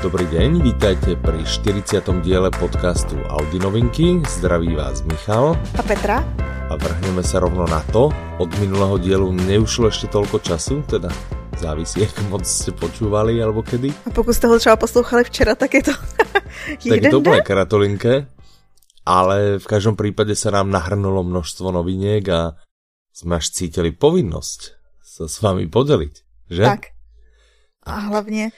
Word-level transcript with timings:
Dobrý 0.00 0.24
deň, 0.32 0.64
vítajte 0.64 1.12
pri 1.12 1.44
40. 1.44 2.24
diele 2.24 2.48
podcastu 2.56 3.20
Audi 3.28 3.60
novinky. 3.60 4.24
Zdraví 4.24 4.72
vás 4.72 5.04
Michal. 5.04 5.52
A 5.76 5.84
Petra. 5.84 6.24
A 6.40 6.80
vrhneme 6.80 7.20
sa 7.20 7.36
rovno 7.36 7.68
na 7.68 7.84
to. 7.92 8.08
Od 8.40 8.48
minulého 8.64 8.96
dielu 8.96 9.28
neušlo 9.28 9.92
ešte 9.92 10.08
toľko 10.08 10.40
času, 10.40 10.80
teda 10.88 11.12
závisí, 11.60 12.00
jak 12.08 12.16
moc 12.32 12.48
ste 12.48 12.72
počúvali, 12.72 13.44
alebo 13.44 13.60
kedy. 13.60 13.92
A 14.08 14.10
pokud 14.16 14.32
jste 14.32 14.48
ho 14.48 14.56
třeba 14.56 14.80
poslouchali 14.80 15.24
včera, 15.28 15.52
tak 15.52 15.68
je 15.74 15.82
to 15.82 15.92
Tak 16.88 17.00
to 17.12 17.20
úplne 17.20 17.44
karatolinke, 17.44 18.24
ale 19.04 19.60
v 19.60 19.66
každom 19.68 20.00
prípade 20.00 20.32
sa 20.32 20.48
nám 20.48 20.72
nahrnulo 20.72 21.20
množstvo 21.28 21.76
noviniek 21.76 22.24
a 22.32 22.56
sme 23.12 23.36
až 23.36 23.52
cítili 23.52 23.92
povinnosť 23.92 24.60
sa 25.04 25.28
s 25.28 25.36
vami 25.44 25.68
podeliť, 25.68 26.14
že? 26.48 26.64
Tak. 26.64 26.96
A 27.82 27.98
hlavně 27.98 28.50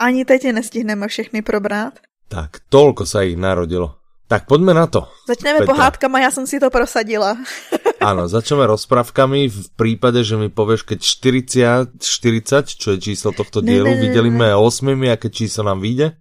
ani 0.00 0.24
teď 0.24 0.44
je 0.44 0.52
nestihneme 0.52 1.08
všechny 1.08 1.42
probrat. 1.42 1.98
Tak, 2.28 2.66
toľko 2.72 3.04
sa 3.06 3.22
ich 3.22 3.36
narodilo. 3.36 4.00
Tak 4.24 4.48
poďme 4.48 4.72
na 4.74 4.86
to. 4.88 5.04
Začneme 5.28 5.58
Petra. 5.58 5.74
pohádkama, 5.74 6.20
já 6.20 6.30
jsem 6.30 6.46
si 6.46 6.60
to 6.60 6.70
prosadila. 6.70 7.36
Áno, 8.00 8.28
začneme 8.28 8.68
rozprávkami 8.68 9.48
v 9.48 9.68
prípade, 9.76 10.20
že 10.24 10.36
mi 10.36 10.52
povieš, 10.52 10.84
keď 10.84 10.98
40, 11.00 12.04
40 12.04 12.76
čo 12.76 12.88
je 12.96 12.98
číslo 13.00 13.32
tohto 13.32 13.64
dielu, 13.64 13.88
ne, 13.88 13.96
ne, 13.96 13.96
ne, 13.96 14.02
videlíme 14.08 14.46
8, 14.56 14.92
aké 15.08 15.32
číslo 15.32 15.64
nám 15.64 15.80
vyjde? 15.80 16.16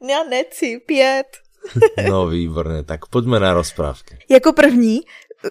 Já 0.00 0.24
neci, 0.24 0.80
pět. 0.86 1.26
no 2.08 2.26
výborně, 2.26 2.82
tak 2.82 3.06
pojďme 3.06 3.40
na 3.40 3.54
rozprávky. 3.54 4.18
Jako 4.30 4.52
první 4.52 5.00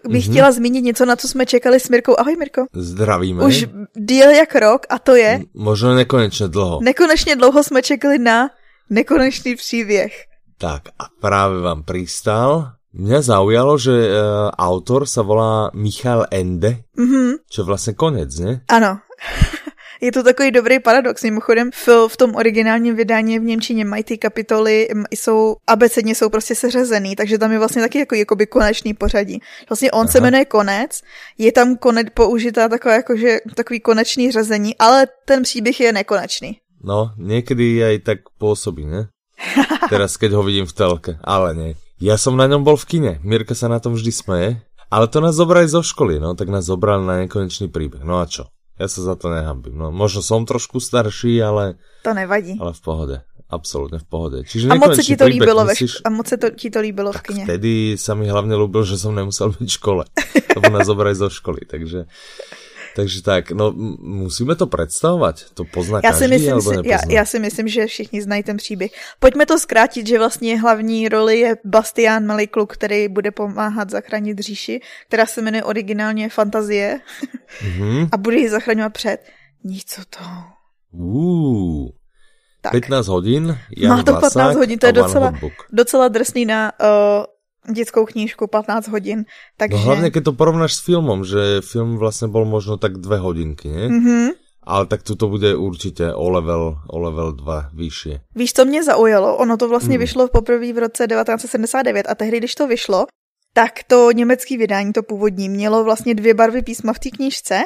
bych 0.08 0.26
mm-hmm. 0.26 0.31
chtěla 0.31 0.52
zmínit 0.52 0.81
něco, 0.81 1.05
na 1.05 1.16
co 1.16 1.27
jsme 1.27 1.45
čekali 1.45 1.80
s 1.80 1.90
Mirkou. 1.90 2.20
Ahoj 2.20 2.36
Mirko. 2.36 2.66
Zdravíme. 2.73 3.45
Už 3.45 3.66
díl 3.94 4.30
jak 4.30 4.56
rok 4.56 4.86
a 4.89 5.00
to 5.00 5.16
je... 5.16 5.42
Možno 5.53 5.95
nekonečně 5.95 6.47
dlouho. 6.47 6.80
Nekonečně 6.81 7.36
dlouho 7.36 7.64
jsme 7.64 7.81
čekali 7.81 8.17
na 8.19 8.50
nekonečný 8.89 9.56
příběh. 9.56 10.11
Tak 10.58 10.81
a 11.00 11.03
právě 11.22 11.59
vám 11.61 11.84
pristal. 11.84 12.72
Mňa 12.95 13.28
zaujalo, 13.28 13.75
že 13.75 13.92
uh, 13.92 14.56
autor 14.56 15.03
sa 15.03 15.19
volá 15.19 15.67
Michal 15.75 16.31
Ende, 16.31 16.88
mm-hmm. 16.95 17.44
čo 17.52 17.62
je 17.62 17.66
vlastně 17.66 17.94
konec, 17.94 18.39
ne? 18.39 18.62
Ano. 18.72 19.03
Je 20.06 20.11
to 20.11 20.23
takový 20.23 20.52
dobrý 20.52 20.80
paradox. 20.80 21.23
Mimochodem 21.23 21.72
v, 21.73 21.88
v 22.08 22.17
tom 22.17 22.36
originálním 22.36 22.95
vydání 22.95 23.39
v 23.39 23.44
Němčině 23.44 23.86
mají 23.86 24.03
ty 24.03 24.17
kapitoly, 24.17 24.88
jsou 25.12 25.56
abecedně 25.67 26.16
jsou 26.16 26.30
prostě 26.30 26.56
seřazený, 26.56 27.16
takže 27.16 27.38
tam 27.38 27.52
je 27.52 27.59
vlastně 27.59 27.81
taky 27.81 28.00
jako 28.00 28.16
jakoby 28.16 28.45
konečný 28.45 28.94
pořadí. 28.94 29.42
Vlastně 29.70 29.92
on 29.92 30.06
Aha. 30.06 30.12
se 30.12 30.22
jmenuje 30.22 30.45
konec, 30.45 31.02
je 31.38 31.52
tam 31.52 31.78
konec 31.78 32.08
použitá 32.14 32.70
taková 32.70 32.95
jakože 32.95 33.38
takový 33.56 33.80
konečný 33.80 34.31
řazení, 34.31 34.78
ale 34.78 35.08
ten 35.25 35.44
příběh 35.44 35.80
je 35.80 35.94
nekonečný. 35.94 36.58
No, 36.84 37.12
někdy 37.17 37.84
aj 37.84 38.00
tak 38.00 38.19
působí, 38.38 38.86
ne? 38.86 39.08
Teraz, 39.90 40.17
keď 40.17 40.31
ho 40.31 40.44
vidím 40.44 40.66
v 40.66 40.73
telke, 40.73 41.17
ale 41.23 41.53
ne. 41.53 41.69
Ja 41.97 42.19
som 42.22 42.38
na 42.38 42.45
ňom 42.45 42.62
bol 42.62 42.78
v 42.78 42.86
kine, 42.86 43.14
Mirka 43.23 43.56
sa 43.56 43.72
na 43.72 43.80
tom 43.80 43.95
vždy 43.95 44.12
smeje, 44.12 44.50
ale 44.92 45.08
to 45.08 45.23
nás 45.23 45.36
zobrali 45.36 45.66
zo 45.66 45.81
školy, 45.81 46.19
no, 46.19 46.36
tak 46.36 46.52
nás 46.52 46.67
zobrali 46.67 47.03
na 47.08 47.16
nekonečný 47.23 47.72
príbeh. 47.72 48.03
No 48.03 48.19
a 48.19 48.28
čo? 48.30 48.52
Ja 48.76 48.92
sa 48.92 49.00
za 49.02 49.16
to 49.16 49.31
nehambím. 49.31 49.80
No, 49.80 49.88
možno 49.88 50.20
som 50.20 50.44
trošku 50.44 50.84
starší, 50.84 51.40
ale... 51.40 51.80
To 52.04 52.12
nevadí. 52.12 52.59
Ale 52.59 52.76
v 52.76 52.81
pohode. 52.81 53.18
Absolutně 53.50 54.00
v 54.00 54.04
pohode. 54.04 54.44
Čiže 54.44 54.68
a 54.70 54.76
moc 54.76 54.95
se 54.95 55.04
ti 55.04 55.18
to 55.18 55.26
líbilo, 55.26 55.66
musíš... 55.66 56.02
a 56.04 56.09
moc 56.09 56.28
se 56.28 56.38
to, 56.38 56.50
ti 56.50 56.70
to 56.70 56.80
líbilo 56.80 57.12
v 57.12 57.22
kině. 57.22 57.44
vtedy 57.44 57.96
sa 57.98 58.14
mi 58.16 58.28
hlavně 58.28 58.56
líbilo, 58.56 58.84
že 58.84 58.98
jsem 58.98 59.16
nemusel 59.16 59.50
být 59.50 59.70
v 59.70 59.72
škole. 59.72 60.06
To 60.56 60.70
nás 60.70 60.88
zobrali 60.88 61.16
zo 61.16 61.30
školy, 61.30 61.68
takže... 61.68 62.06
Takže 62.95 63.21
tak, 63.21 63.51
no 63.51 63.71
musíme 63.99 64.55
to 64.55 64.67
představovat, 64.67 65.35
to 65.53 65.63
pozná 65.63 65.99
já 66.03 66.11
každý, 66.11 66.39
si 66.39 66.53
myslím, 66.53 66.85
já, 66.85 66.99
já 67.09 67.25
si 67.25 67.39
myslím, 67.39 67.67
že 67.67 67.85
všichni 67.85 68.21
znají 68.21 68.44
ten 68.44 68.57
příběh. 68.57 68.91
Pojďme 69.19 69.45
to 69.45 69.59
zkrátit, 69.59 70.07
že 70.07 70.17
vlastně 70.17 70.61
hlavní 70.61 71.09
roli 71.09 71.39
je 71.39 71.55
Bastian, 71.66 72.25
malý 72.25 72.47
kluk, 72.47 72.73
který 72.73 73.07
bude 73.07 73.31
pomáhat 73.31 73.89
zachránit 73.89 74.39
říši, 74.39 74.79
která 75.07 75.25
se 75.25 75.41
jmenuje 75.41 75.63
originálně 75.63 76.29
Fantazie 76.29 77.00
mm-hmm. 77.63 78.09
a 78.11 78.17
bude 78.17 78.35
ji 78.35 78.50
zachraňovat 78.50 78.94
před 78.94 79.17
to. 80.09 80.23
Uh, 80.91 81.88
tak. 82.61 82.72
15 82.72 83.07
hodin, 83.07 83.57
Jan 83.78 83.97
Má 83.97 84.03
to 84.03 84.11
15 84.11 84.22
Vlasák 84.22 84.55
hodin, 84.55 84.79
to 84.79 84.85
je 84.85 84.94
docela, 84.94 85.34
docela 85.72 86.07
drsný 86.07 86.45
na 86.45 86.72
uh, 86.81 86.88
dětskou 87.74 88.06
knížku 88.06 88.48
15 88.48 88.88
hodin. 88.88 89.26
Takže... 89.58 89.78
No 89.78 89.84
hlavně, 89.84 90.09
když 90.09 90.24
to 90.24 90.34
porovnáš 90.34 90.74
s 90.74 90.86
filmem, 90.86 91.26
že 91.26 91.38
film 91.62 91.98
vlastně 91.98 92.28
byl 92.28 92.46
možno 92.46 92.78
tak 92.78 92.98
dvě 92.98 93.18
hodinky, 93.18 93.70
ne? 93.70 93.88
Mm-hmm. 93.88 94.30
Ale 94.64 94.86
tak 94.86 95.03
tu 95.03 95.16
to 95.16 95.28
bude 95.28 95.56
určitě 95.56 96.14
o 96.14 96.30
level, 96.30 96.78
o 96.88 97.00
level 97.00 97.31
2 97.31 97.70
vyšší. 97.74 98.20
Víš, 98.36 98.53
co 98.53 98.66
mě 98.66 98.84
zaujalo? 98.84 99.38
Ono 99.38 99.58
to 99.58 99.70
vlastně 99.70 99.96
hmm. 99.96 100.00
vyšlo 100.00 100.28
poprvé 100.28 100.74
v 100.74 100.78
roce 100.78 101.08
1979 101.08 102.06
a 102.09 102.16
tehdy, 102.16 102.38
když 102.38 102.56
to 102.56 102.68
vyšlo, 102.68 103.06
tak 103.53 103.84
to 103.88 104.12
německé 104.12 104.58
vydání, 104.58 104.94
to 104.94 105.03
původní, 105.03 105.50
mělo 105.50 105.84
vlastně 105.84 106.16
dvě 106.16 106.34
barvy 106.34 106.62
písma 106.62 106.94
v 106.94 107.00
té 107.00 107.09
knížce 107.09 107.64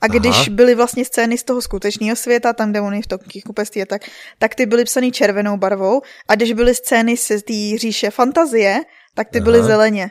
a 0.00 0.06
když 0.06 0.36
Aha. 0.36 0.46
byly 0.50 0.74
vlastně 0.74 1.04
scény 1.04 1.38
z 1.38 1.42
toho 1.42 1.62
skutečného 1.62 2.16
světa, 2.16 2.52
tam, 2.52 2.70
kde 2.70 2.80
on 2.80 2.94
je 2.94 3.02
v 3.02 3.06
tom 3.06 3.18
knihkupectví, 3.18 3.84
tak, 3.86 4.02
tak 4.38 4.54
ty 4.54 4.66
byly 4.66 4.84
psaný 4.84 5.12
červenou 5.12 5.56
barvou 5.56 6.02
a 6.28 6.34
když 6.34 6.52
byly 6.52 6.74
scény 6.74 7.16
z 7.16 7.28
té 7.28 7.78
říše 7.78 8.10
fantazie, 8.10 8.80
tak 9.14 9.28
ty 9.28 9.38
Aha. 9.38 9.44
byly 9.44 9.62
zeleně. 9.62 10.10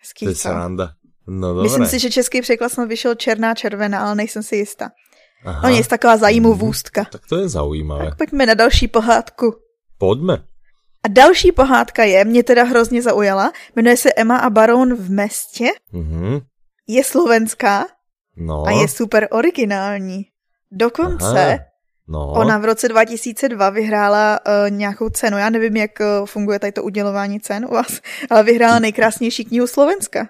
Hezký, 0.00 0.26
to 0.26 0.30
je 0.30 0.34
sranda. 0.34 0.92
No 1.26 1.48
dobré. 1.48 1.62
Myslím 1.62 1.86
si, 1.86 1.98
že 1.98 2.10
český 2.10 2.40
překlad 2.40 2.68
snad 2.68 2.88
vyšel 2.88 3.14
černá 3.14 3.54
červená, 3.54 4.04
ale 4.04 4.14
nejsem 4.14 4.42
si 4.42 4.56
jistá. 4.56 4.90
Aha. 5.44 5.60
No 5.64 5.68
nic, 5.68 5.88
taková 5.88 6.16
zajímavůstka. 6.16 7.00
Mm, 7.00 7.06
tak 7.12 7.26
to 7.28 7.38
je 7.38 7.48
zaujímavé. 7.48 8.04
Tak 8.04 8.18
pojďme 8.18 8.46
na 8.46 8.54
další 8.54 8.88
pohádku. 8.88 9.54
Pojďme. 9.98 10.44
A 11.04 11.08
další 11.08 11.52
pohádka 11.52 12.04
je, 12.04 12.24
mě 12.24 12.42
teda 12.42 12.64
hrozně 12.64 13.02
zaujala, 13.02 13.52
jmenuje 13.76 13.96
se 13.96 14.12
Emma 14.16 14.36
a 14.36 14.50
Baron 14.50 14.94
v 14.94 15.10
mestě. 15.10 15.66
Mm-hmm. 15.94 16.42
Je 16.88 17.04
slovenská 17.04 17.86
no. 18.36 18.64
a 18.66 18.70
je 18.70 18.88
super 18.88 19.28
originální. 19.30 20.24
Dokonce 20.72 21.54
Aha. 21.54 21.58
No. 22.08 22.32
Ona 22.32 22.58
v 22.58 22.64
roce 22.64 22.88
2002 22.88 23.70
vyhrála 23.70 24.40
uh, 24.46 24.70
nějakou 24.70 25.08
cenu. 25.08 25.38
Já 25.38 25.50
nevím, 25.50 25.76
jak 25.76 25.90
uh, 26.00 26.26
funguje 26.26 26.58
tady 26.58 26.72
to 26.72 26.82
udělování 26.82 27.40
cen 27.40 27.64
u 27.64 27.74
vás, 27.74 28.00
ale 28.30 28.42
vyhrála 28.42 28.78
nejkrásnější 28.78 29.44
knihu 29.44 29.66
Slovenska. 29.66 30.28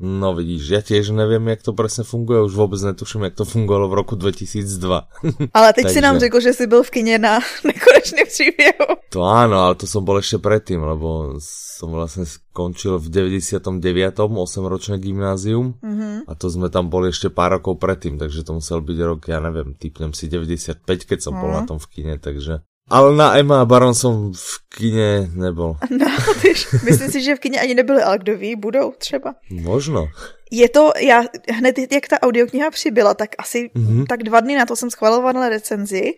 No 0.00 0.34
vidíš, 0.34 0.68
já 0.68 0.80
těž 0.80 1.10
nevím, 1.10 1.48
jak 1.48 1.62
to 1.62 1.72
přesně 1.72 2.04
funguje, 2.04 2.42
už 2.42 2.54
vůbec 2.54 2.82
netuším, 2.82 3.22
jak 3.22 3.34
to 3.34 3.44
fungovalo 3.44 3.88
v 3.88 3.94
roku 3.94 4.14
2002. 4.14 5.08
Ale 5.54 5.72
teď 5.72 5.82
Takže... 5.82 5.94
si 5.94 6.00
nám 6.00 6.18
řekl, 6.18 6.40
že 6.40 6.52
jsi 6.52 6.66
byl 6.66 6.82
v 6.82 6.90
kině 6.90 7.18
na 7.18 7.38
nekonečný 7.64 8.24
příběhu. 8.28 9.00
To 9.10 9.22
ano, 9.22 9.56
ale 9.56 9.74
to 9.74 9.86
jsem 9.86 10.04
byl 10.04 10.16
ještě 10.16 10.38
předtím, 10.38 10.82
lebo 10.82 11.34
jsem 11.38 11.88
vlastně 11.88 12.26
skončil 12.26 12.98
v 12.98 13.08
99. 13.08 14.16
8-ročné 14.16 14.98
gymnázium 14.98 15.74
mm-hmm. 15.82 16.20
a 16.28 16.34
to 16.34 16.50
jsme 16.50 16.70
tam 16.70 16.88
boli 16.88 17.08
ještě 17.08 17.30
pár 17.30 17.52
rokov 17.52 17.78
předtím, 17.78 18.18
takže 18.18 18.44
to 18.44 18.52
musel 18.52 18.80
být 18.80 19.00
rok, 19.00 19.28
já 19.28 19.40
nevím, 19.40 19.74
typnem 19.74 20.12
si 20.12 20.28
95, 20.28 21.04
keď 21.04 21.22
jsem 21.22 21.34
mm. 21.34 21.40
byl 21.40 21.50
na 21.50 21.66
tom 21.66 21.78
v 21.78 21.86
kině, 21.86 22.18
takže 22.18 22.58
ale 22.90 23.16
na 23.16 23.38
Emma 23.38 23.60
a 23.60 23.64
Baron 23.64 23.94
jsem 23.94 24.32
v 24.32 24.68
kině 24.68 25.30
nebyl. 25.34 25.76
No, 25.90 26.06
tyž, 26.42 26.68
myslím 26.84 27.10
si, 27.10 27.22
že 27.22 27.36
v 27.36 27.40
kině 27.40 27.60
ani 27.60 27.74
nebyli, 27.74 28.02
ale 28.02 28.18
kdo 28.18 28.36
ví, 28.36 28.56
budou 28.56 28.92
třeba. 28.98 29.34
Možno. 29.50 30.08
Je 30.50 30.68
to, 30.68 30.92
já 31.00 31.22
hned 31.54 31.78
jak 31.78 32.08
ta 32.08 32.22
audiokniha 32.22 32.70
přibyla, 32.70 33.14
tak 33.14 33.30
asi 33.38 33.70
mm-hmm. 33.76 34.04
tak 34.08 34.22
dva 34.22 34.40
dny 34.40 34.56
na 34.56 34.66
to 34.66 34.76
jsem 34.76 34.90
schvalovala 34.90 35.48
recenzi 35.48 36.12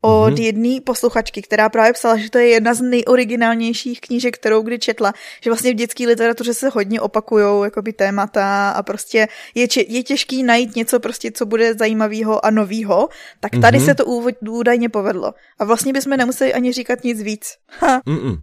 od 0.00 0.30
mm-hmm. 0.30 0.42
jedné 0.42 0.80
posluchačky, 0.84 1.42
která 1.42 1.68
právě 1.68 1.92
psala, 1.92 2.16
že 2.16 2.30
to 2.30 2.38
je 2.38 2.48
jedna 2.48 2.74
z 2.74 2.80
nejoriginálnějších 2.80 4.00
knížek, 4.00 4.34
kterou 4.36 4.62
kdy 4.62 4.78
četla, 4.78 5.12
že 5.42 5.50
vlastně 5.50 5.72
v 5.72 5.74
dětské 5.74 6.06
literatuře 6.06 6.54
se 6.54 6.68
hodně 6.68 7.00
opakujou 7.00 7.64
jakoby 7.64 7.92
témata 7.92 8.70
a 8.70 8.82
prostě 8.82 9.28
je, 9.54 9.66
je 9.88 10.02
těžký 10.02 10.42
najít 10.42 10.76
něco 10.76 11.00
prostě, 11.00 11.32
co 11.32 11.46
bude 11.46 11.74
zajímavého 11.74 12.44
a 12.44 12.50
novýho, 12.50 13.08
tak 13.40 13.52
tady 13.60 13.78
mm-hmm. 13.78 13.84
se 13.84 13.94
to 13.94 14.04
údajně 14.50 14.88
povedlo. 14.88 15.34
A 15.58 15.64
vlastně 15.64 15.92
bychom 15.92 16.16
nemuseli 16.16 16.54
ani 16.54 16.72
říkat 16.72 17.04
nic 17.04 17.22
víc. 17.22 17.56
Ha. 17.80 18.00
Mm-mm. 18.00 18.42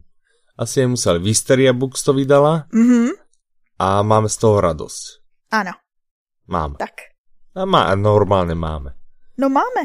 Asi 0.57 0.79
je 0.79 0.87
musel. 0.87 1.19
Vysteria 1.19 1.73
Books 1.73 2.03
to 2.03 2.13
vydala 2.13 2.65
mm-hmm. 2.73 3.09
a 3.79 4.01
máme 4.01 4.29
z 4.29 4.37
toho 4.37 4.61
radost. 4.61 5.03
Ano. 5.51 5.71
Máme. 6.47 6.75
Tak. 6.79 6.89
A 7.55 7.65
má, 7.65 7.95
normálně 7.95 8.55
máme. 8.55 8.96
No 9.37 9.49
máme. 9.49 9.81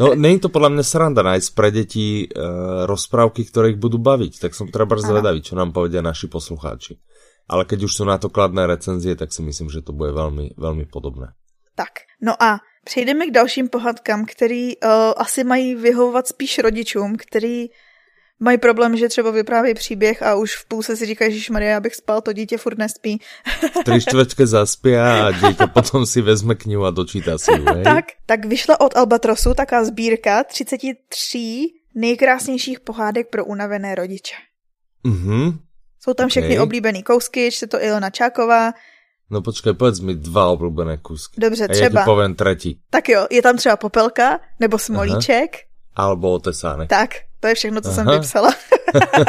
no 0.00 0.14
není 0.14 0.40
to 0.40 0.48
podle 0.48 0.70
mě 0.70 0.82
sranda 0.82 1.22
najít 1.22 1.54
pre 1.54 1.70
dětí 1.70 2.28
uh, 2.28 2.42
rozprávky, 2.86 3.44
které 3.44 3.70
ich 3.70 3.76
budou 3.76 3.98
bavit, 3.98 4.38
tak 4.38 4.54
jsem 4.54 4.68
třeba 4.68 4.96
zvedavý, 4.96 5.42
čo 5.42 5.56
nám 5.56 5.72
povedia 5.72 6.02
naši 6.02 6.26
poslucháči. 6.26 6.98
Ale 7.50 7.64
keď 7.64 7.82
už 7.82 7.94
jsou 7.94 8.04
na 8.04 8.18
to 8.18 8.30
kladné 8.30 8.66
recenzie, 8.66 9.16
tak 9.16 9.32
si 9.32 9.42
myslím, 9.42 9.70
že 9.70 9.82
to 9.82 9.92
bude 9.92 10.12
velmi, 10.12 10.50
velmi 10.58 10.86
podobné. 10.86 11.34
Tak, 11.74 12.06
no 12.22 12.42
a 12.42 12.58
přejdeme 12.84 13.26
k 13.26 13.30
dalším 13.30 13.68
pohádkám, 13.68 14.24
který 14.26 14.76
uh, 14.76 14.90
asi 15.16 15.44
mají 15.44 15.74
vyhovovat 15.74 16.26
spíš 16.26 16.58
rodičům, 16.58 17.16
který 17.16 17.66
mají 18.40 18.58
problém, 18.58 18.96
že 18.96 19.08
třeba 19.08 19.30
vypráví 19.30 19.74
příběh 19.74 20.22
a 20.22 20.34
už 20.34 20.56
v 20.56 20.68
půlce 20.68 20.96
si 20.96 21.06
říkají, 21.06 21.40
že 21.40 21.52
Maria, 21.52 21.76
abych 21.76 21.94
spal, 21.94 22.20
to 22.20 22.32
dítě 22.32 22.58
furt 22.58 22.78
nespí. 22.78 23.20
Tři 23.84 24.00
čtvrtke 24.00 24.46
zaspí 24.46 24.96
a 24.96 25.30
dítě 25.30 25.66
potom 25.66 26.06
si 26.06 26.20
vezme 26.20 26.54
knihu 26.54 26.84
a 26.84 26.90
dočítá 26.90 27.38
si 27.38 27.52
ju, 27.52 27.64
Tak, 27.84 28.04
tak 28.26 28.44
vyšla 28.44 28.80
od 28.80 28.96
Albatrosu 28.96 29.54
taká 29.54 29.84
sbírka 29.84 30.44
33 30.44 31.70
nejkrásnějších 31.94 32.80
pohádek 32.80 33.30
pro 33.30 33.44
unavené 33.44 33.94
rodiče. 33.94 34.34
Mhm. 35.04 35.58
Jsou 36.00 36.14
tam 36.14 36.28
všechny 36.28 36.50
okay. 36.50 36.58
oblíbený 36.58 37.02
kousky, 37.02 37.50
čte 37.52 37.66
to 37.66 37.82
Ilona 37.82 38.10
Čáková. 38.10 38.72
No 39.30 39.42
počkej, 39.42 39.78
povedz 39.78 40.00
mi 40.00 40.14
dva 40.18 40.50
oblíbené 40.50 40.96
kousky. 40.98 41.40
Dobře, 41.40 41.64
A 41.64 41.68
třeba. 41.68 42.00
já 42.00 42.04
ti 42.04 42.10
povím 42.10 42.34
třetí. 42.34 42.80
Tak 42.90 43.08
jo, 43.08 43.26
je 43.30 43.42
tam 43.42 43.56
třeba 43.56 43.76
Popelka, 43.76 44.40
nebo 44.60 44.78
Smolíček. 44.78 45.56
Aha. 45.56 46.06
Alebo 46.06 46.32
Otesánek. 46.32 46.88
Tak, 46.88 47.10
to 47.40 47.46
je 47.46 47.54
všechno, 47.54 47.80
co 47.80 47.88
Aha. 47.88 47.94
jsem 47.94 48.06
vypsala. 48.06 48.50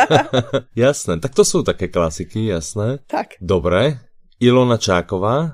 jasné, 0.75 1.19
tak 1.19 1.35
to 1.35 1.45
jsou 1.45 1.63
také 1.63 1.87
klasiky, 1.87 2.45
jasné. 2.45 2.99
Tak. 3.07 3.27
Dobré. 3.41 3.99
Ilona 4.39 4.77
Čáková 4.77 5.51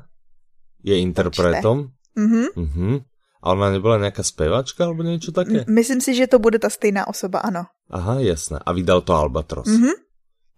je 0.84 1.00
interpretom. 1.00 1.88
Mhm. 2.16 2.46
Mhm. 2.56 3.00
A 3.44 3.52
ona 3.52 3.70
nebyla 3.70 3.98
nějaká 3.98 4.24
zpěvačka 4.24 4.86
alebo 4.86 5.04
něco 5.04 5.32
také? 5.32 5.66
Myslím 5.70 6.02
si, 6.02 6.16
že 6.16 6.28
to 6.28 6.40
bude 6.40 6.60
ta 6.60 6.70
stejná 6.70 7.08
osoba, 7.08 7.40
ano. 7.40 7.64
Aha, 7.90 8.20
jasné. 8.20 8.60
A 8.66 8.74
vydal 8.74 9.02
to 9.02 9.14
Albatros. 9.14 9.68
Mhm. 9.68 9.90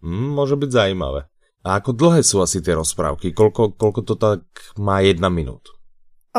Mm, 0.01 0.29
může 0.29 0.55
být 0.55 0.71
zajímavé. 0.71 1.21
A 1.63 1.75
ako 1.75 1.91
dlhé 1.91 2.23
jsou 2.23 2.41
asi 2.41 2.61
ty 2.61 2.73
rozprávky? 2.73 3.31
Kolko, 3.31 3.69
kolko 3.69 4.01
to 4.01 4.15
tak 4.15 4.39
má 4.79 4.99
jedna 4.99 5.29
minut? 5.29 5.61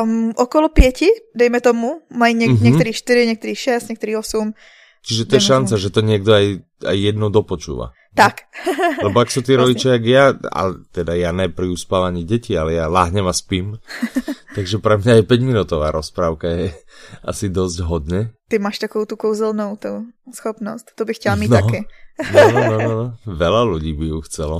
Um, 0.01 0.33
okolo 0.35 0.69
pěti, 0.69 1.07
dejme 1.35 1.61
tomu. 1.61 2.01
Mají 2.17 2.35
něk- 2.35 2.49
mm-hmm. 2.55 2.63
některý 2.63 2.93
čtyři, 2.93 3.27
některý 3.27 3.55
šest, 3.55 3.89
některý 3.89 4.15
osm. 4.15 4.53
Čiže 5.01 5.25
to 5.25 5.33
je 5.35 5.41
šance, 5.41 5.73
že 5.77 5.89
to 5.89 6.01
někdo 6.01 6.33
aj, 6.33 6.47
aj 6.85 6.97
jedno 6.97 7.29
dopočúva. 7.29 7.93
Tak. 8.11 8.51
Lebo 9.05 9.23
ak 9.23 9.31
sú 9.31 9.39
tí 9.39 9.55
rodičia, 9.55 9.95
jak 9.95 10.05
ja, 10.05 10.25
ale 10.51 10.83
teda 10.91 11.15
ja 11.15 11.31
ne 11.31 11.47
pri 11.47 11.71
uspávaní 11.71 12.27
detí, 12.27 12.53
ale 12.59 12.75
ja 12.75 12.91
láhnem 12.91 13.23
a 13.23 13.33
spím. 13.33 13.79
Takže 14.55 14.83
pre 14.83 14.99
mňa 14.99 15.23
aj 15.23 15.23
5 15.31 15.47
minútová 15.47 15.95
rozprávka 15.95 16.51
je 16.51 16.75
asi 17.23 17.47
dosť 17.47 17.77
hodne. 17.87 18.35
Ty 18.51 18.59
máš 18.59 18.83
takovou 18.83 19.07
tu 19.07 19.15
kouzelnou 19.15 19.79
tu 19.79 20.11
schopnost. 20.35 20.91
To 20.95 21.05
bych 21.05 21.15
chtěla 21.15 21.35
mít 21.35 21.51
no, 21.51 21.57
taky. 21.57 21.87
no, 22.33 22.51
no, 22.51 22.61
no, 22.67 22.89
no. 22.91 23.07
Veľa 23.23 23.61
ľudí 23.63 23.95
by 23.95 24.05
ju 24.11 24.19
chcelo. 24.27 24.59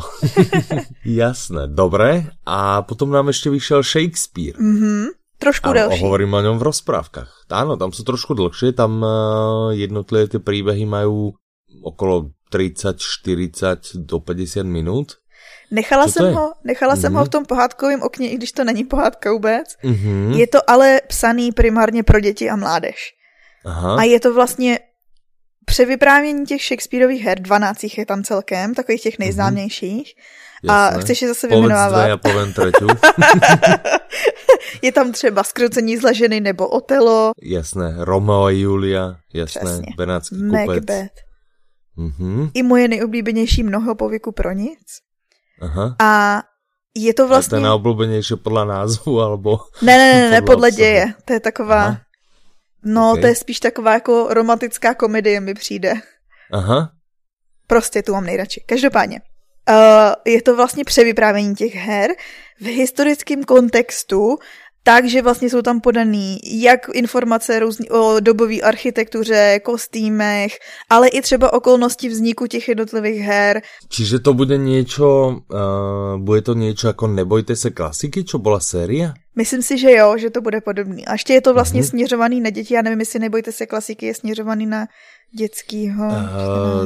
Jasné, 1.05 1.67
dobré. 1.67 2.31
A 2.47 2.87
potom 2.87 3.11
nám 3.11 3.35
ešte 3.35 3.51
vyšel 3.51 3.83
Shakespeare. 3.83 4.55
Mhm. 4.55 5.20
Trošku 5.41 5.73
Áno, 5.73 5.89
delší. 5.89 6.05
hovorím 6.05 6.37
o 6.37 6.41
ňom 6.45 6.61
v 6.61 6.69
rozprávkach. 6.69 7.49
Áno, 7.49 7.73
tam 7.73 7.89
sú 7.89 8.05
trošku 8.05 8.37
dlhšie, 8.37 8.77
tam 8.77 9.01
uh, 9.01 9.73
jednotlivé 9.73 10.29
tie 10.29 10.37
príbehy 10.37 10.85
majú 10.85 11.33
okolo 11.81 12.29
30, 12.53 13.01
40 13.01 14.05
do 14.05 14.21
50 14.21 14.61
minut. 14.69 15.17
Nechala 15.71 16.05
Co 16.05 16.11
jsem 16.11 16.25
je? 16.25 16.31
ho, 16.35 16.53
nechala 16.63 16.93
mm-hmm. 16.95 17.01
jsem 17.01 17.11
Mhm. 17.11 17.19
ho 17.19 17.25
v 17.25 17.29
tom 17.29 17.43
pohádkovém 17.45 18.01
okně, 18.01 18.29
i 18.29 18.35
když 18.35 18.51
to 18.51 18.63
není 18.63 18.83
pohádka 18.83 19.31
vůbec. 19.31 19.77
Mm-hmm. 19.83 20.35
Je 20.37 20.47
to 20.47 20.59
ale 20.69 21.01
psaný 21.07 21.51
primárně 21.51 22.03
pro 22.03 22.19
děti 22.19 22.49
a 22.49 22.55
mládež. 22.55 22.95
Aha. 23.65 23.95
A 23.95 24.03
je 24.03 24.19
to 24.19 24.33
vlastně 24.33 24.79
převyprávění 25.65 26.45
těch 26.45 26.61
Shakespeareových 26.61 27.23
her, 27.23 27.39
12 27.39 27.97
je 27.97 28.05
tam 28.05 28.23
celkem, 28.23 28.75
takových 28.75 29.01
těch 29.01 29.19
nejznámějších. 29.19 30.13
A 30.13 30.50
Jasné. 30.63 31.01
chceš 31.01 31.21
je 31.21 31.27
zase 31.27 31.47
Povedz 31.47 31.61
vyjmenovávat? 31.61 32.01
dve, 32.01 32.09
ja 32.09 32.17
poviem 32.17 32.49
treťu. 32.53 32.87
je 34.85 34.91
tam 34.91 35.11
třeba 35.11 35.43
Skrucení 35.43 35.97
z 35.97 36.13
ženy 36.13 36.39
nebo 36.39 36.67
Otelo, 36.67 37.31
Jasné, 37.41 37.95
Romeo 38.05 38.43
a 38.45 38.49
Julia, 38.49 39.15
jasné, 39.33 39.61
Přesně. 39.61 39.93
Benátský 39.97 40.35
kupec. 40.35 40.67
Macbeth. 40.67 41.17
Mhm, 41.97 42.49
I 42.53 42.63
moje 42.63 42.87
nejoblíbenější 42.87 43.63
mnoho 43.63 43.95
pověku 43.95 44.31
pro 44.31 44.51
nic. 44.51 44.85
aha. 45.61 45.95
A 45.99 46.41
je 46.95 47.13
to 47.13 47.27
Vlastně... 47.27 47.27
vlastně... 47.27 47.57
A 47.57 47.59
to 47.59 47.65
je 47.65 47.69
nejoblíbenější 47.69 48.35
podle 48.35 48.65
názvu, 48.65 49.21
alebo... 49.21 49.59
Ne, 49.81 49.97
ne, 49.97 50.13
ne, 50.13 50.31
ne, 50.31 50.41
podle 50.41 50.55
podle 50.55 50.71
děje. 50.71 51.13
To 51.25 51.33
je 51.33 51.39
taková... 51.39 51.83
Aha. 51.83 51.97
No, 52.85 53.11
Ok. 53.11 53.21
to 53.21 53.27
je 53.27 53.35
spíš 53.35 53.59
taková 53.59 53.93
jako 53.93 54.27
romantická 54.33 54.93
komedie 54.93 55.39
mi 55.39 55.53
přijde. 55.53 55.93
Aha, 56.51 56.91
Prostě 57.67 58.03
tu 58.03 58.13
mám 58.13 58.25
nejradši. 58.25 58.63
Každopádně. 58.67 59.21
Uh, 59.69 60.13
je 60.25 60.41
to 60.41 60.55
vlastně 60.55 60.83
převyprávění 60.83 61.55
těch 61.55 61.75
her 61.75 62.11
v 62.61 62.65
historickém 62.65 63.43
kontextu, 63.43 64.37
takže 64.83 65.21
vlastně 65.21 65.49
jsou 65.49 65.61
tam 65.61 65.81
podaný 65.81 66.39
jak 66.43 66.89
informace 66.93 67.59
různý, 67.59 67.89
o 67.89 68.19
dobové 68.19 68.55
architektuře, 68.61 69.59
kostýmech, 69.63 70.57
ale 70.89 71.07
i 71.07 71.21
třeba 71.21 71.53
okolnosti 71.53 72.09
vzniku 72.09 72.47
těch 72.47 72.67
jednotlivých 72.67 73.21
her. 73.21 73.61
čiže 73.89 74.19
to 74.19 74.33
bude 74.33 74.57
niečo, 74.57 75.41
uh, 75.53 76.17
bude 76.17 76.41
to 76.41 76.53
niečo 76.53 76.89
ako 76.89 77.07
Nebojte 77.07 77.55
se 77.55 77.69
klasiky, 77.69 78.23
čo 78.23 78.37
bola 78.41 78.59
séria? 78.59 79.13
Myslím 79.35 79.61
si, 79.61 79.77
že 79.77 79.91
jo, 79.91 80.17
že 80.17 80.29
to 80.29 80.41
bude 80.41 80.61
podobný. 80.61 81.05
A 81.05 81.13
ještě 81.13 81.33
je 81.33 81.41
to 81.41 81.53
vlastně 81.53 81.79
Mhm. 81.79 81.85
mm-hmm. 81.85 81.89
směřovaný 81.89 82.41
na 82.41 82.49
děti. 82.49 82.73
Já 82.73 82.81
nevím, 82.81 82.99
jestli 82.99 83.19
nebojte 83.19 83.51
se 83.51 83.65
klasiky, 83.65 84.05
je 84.05 84.13
směřovaný 84.15 84.65
na 84.65 84.87
dětskýho 85.37 86.05
Uh, 86.05 86.11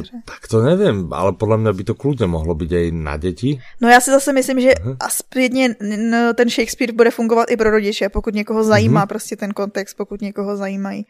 čtenáře. 0.02 0.10
tak 0.24 0.48
to 0.50 0.62
nevím, 0.62 1.12
ale 1.12 1.32
podle 1.32 1.56
mě 1.56 1.72
by 1.72 1.84
to 1.84 1.94
kludně 1.94 2.26
mohlo 2.26 2.54
být 2.54 2.72
aj 2.72 2.90
na 2.90 3.16
děti. 3.16 3.60
No 3.80 3.88
já 3.88 4.00
si 4.00 4.10
zase 4.10 4.32
myslím, 4.32 4.60
že 4.60 4.72
a 5.00 5.08
zpětně 5.08 5.74
n- 5.80 6.32
ten 6.36 6.48
Shakespeare 6.50 6.92
bude 6.92 7.10
fungovat 7.10 7.50
i 7.50 7.56
pro 7.56 7.70
rodiče, 7.70 8.08
pokud 8.08 8.34
někoho 8.34 8.64
zajímá 8.64 9.04
mm-hmm. 9.04 9.08
prostě 9.08 9.36
ten 9.36 9.50
kontext, 9.52 9.96
pokud 9.96 10.20
někoho 10.20 10.56
zajímají. 10.56 11.04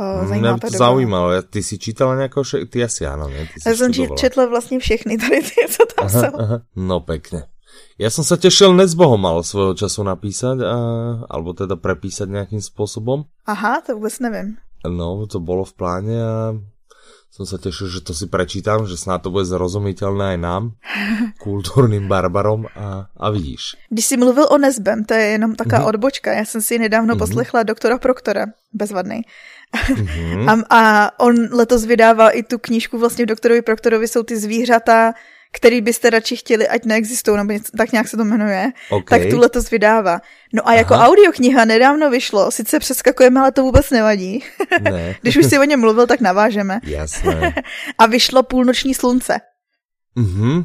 Mm, 0.00 0.28
zajímá 0.28 0.48
Mě 0.50 0.54
by 0.54 0.60
to 0.60 0.66
doba. 0.66 0.78
zaujímalo. 0.78 1.42
Ty 1.42 1.62
si 1.62 1.78
čítala 1.78 2.16
nějakou, 2.16 2.42
še- 2.44 2.66
ty 2.66 2.84
asi 2.84 3.06
áno, 3.06 3.28
ne? 3.30 3.46
Ty 3.46 3.60
Já 3.70 3.74
jsem 3.76 3.92
študovala. 3.92 4.16
četla 4.18 4.46
vlastně 4.46 4.78
všechny 4.78 5.18
tady 5.18 5.42
ty, 5.42 5.60
co 5.70 5.82
tam 5.94 6.06
Aha, 6.06 6.20
jsou. 6.20 6.36
aha. 6.40 6.56
No 6.76 7.00
pekne. 7.00 7.46
Ja 7.98 8.06
som 8.10 8.22
sa 8.26 8.34
tešil, 8.38 8.70
Nezbo 8.74 9.06
ho 9.06 9.18
mal 9.18 9.42
svojho 9.42 9.74
času 9.74 10.02
napísať, 10.06 10.62
a, 10.62 10.74
alebo 11.30 11.54
teda 11.58 11.74
prepísať 11.78 12.26
nejakým 12.30 12.62
spôsobom. 12.62 13.26
Aha, 13.46 13.82
to 13.86 13.94
vůbec 13.94 14.18
nevím. 14.18 14.58
No, 14.88 15.26
to 15.26 15.40
bolo 15.40 15.64
v 15.64 15.72
pláne 15.72 16.14
a 16.20 16.34
som 17.34 17.42
sa 17.50 17.58
tešil, 17.58 17.90
že 17.90 18.00
to 18.06 18.14
si 18.14 18.30
prečítam, 18.30 18.86
že 18.86 18.94
snad 18.94 19.18
to 19.26 19.34
bude 19.34 19.42
zrozumiteľné 19.50 20.36
aj 20.36 20.38
nám, 20.38 20.62
kultúrnym 21.44 22.06
barbarom 22.06 22.70
a, 22.78 23.10
a 23.10 23.26
vidíš. 23.30 23.74
Když 23.90 24.04
jsi 24.06 24.16
mluvil 24.16 24.46
o 24.50 24.58
Nezbem, 24.58 25.04
to 25.04 25.14
je 25.14 25.24
jenom 25.26 25.54
taková 25.56 25.78
Mhm. 25.78 25.84
mm-hmm. 25.84 25.88
odbočka. 25.88 26.32
Já 26.32 26.44
jsem 26.44 26.60
si 26.62 26.78
nedávno 26.78 27.06
Mhm. 27.06 27.14
mm-hmm. 27.14 27.18
poslechla 27.18 27.62
doktora 27.62 27.98
Proktora, 27.98 28.46
bezvadný. 28.72 29.20
Mhm. 29.96 30.48
A, 30.48 30.52
a 30.70 31.10
on 31.20 31.34
letos 31.52 31.84
vydává 31.84 32.30
i 32.30 32.42
tu 32.42 32.58
knížku, 32.58 32.98
vlastně 32.98 33.24
v 33.24 33.28
doktorovi 33.28 33.62
Proktorovi 33.62 34.08
jsou 34.08 34.22
ty 34.22 34.36
zvířata, 34.36 35.12
který 35.54 35.80
byste 35.80 36.10
radši 36.10 36.36
chtěli, 36.36 36.68
ať 36.68 36.84
neexistují, 36.84 37.36
nebo 37.36 37.52
něco, 37.52 37.72
tak 37.78 37.92
nějak 37.92 38.08
se 38.08 38.16
to 38.16 38.24
jmenuje, 38.24 38.72
OK. 38.90 39.10
tak 39.10 39.22
tu 39.30 39.38
letos 39.38 39.70
vydává. 39.70 40.20
No 40.52 40.68
a 40.68 40.74
jako 40.74 40.94
Aha. 40.94 41.08
audiokniha 41.08 41.64
nedávno 41.64 42.10
vyšlo, 42.10 42.50
sice 42.50 42.78
přeskakujeme, 42.78 43.40
ale 43.40 43.52
to 43.52 43.62
vůbec 43.62 43.90
nevadí. 43.90 44.44
Ne. 44.80 45.16
Když 45.22 45.36
už 45.36 45.46
si 45.46 45.58
o 45.58 45.64
něm 45.64 45.80
mluvil, 45.80 46.06
tak 46.06 46.20
navážeme. 46.20 46.80
Jasné. 46.82 47.54
A 47.98 48.06
vyšlo 48.06 48.42
Půlnoční 48.42 48.94
slunce. 48.94 49.40
Mhm. 50.14 50.64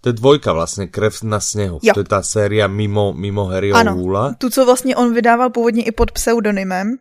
To 0.00 0.08
je 0.08 0.12
dvojka 0.12 0.52
vlastně, 0.52 0.86
Krev 0.86 1.22
na 1.22 1.40
sněhu. 1.40 1.78
Jo. 1.82 1.94
To 1.94 2.00
je 2.00 2.04
ta 2.04 2.22
séria 2.22 2.66
mimo, 2.66 3.12
mimo 3.12 3.44
Harryho 3.44 3.76
Ano, 3.76 3.94
hůla. 3.94 4.34
tu, 4.38 4.50
co 4.50 4.64
vlastně 4.64 4.96
on 4.96 5.14
vydával 5.14 5.50
původně 5.50 5.82
i 5.84 5.92
pod 5.92 6.12
pseudonymem. 6.12 6.96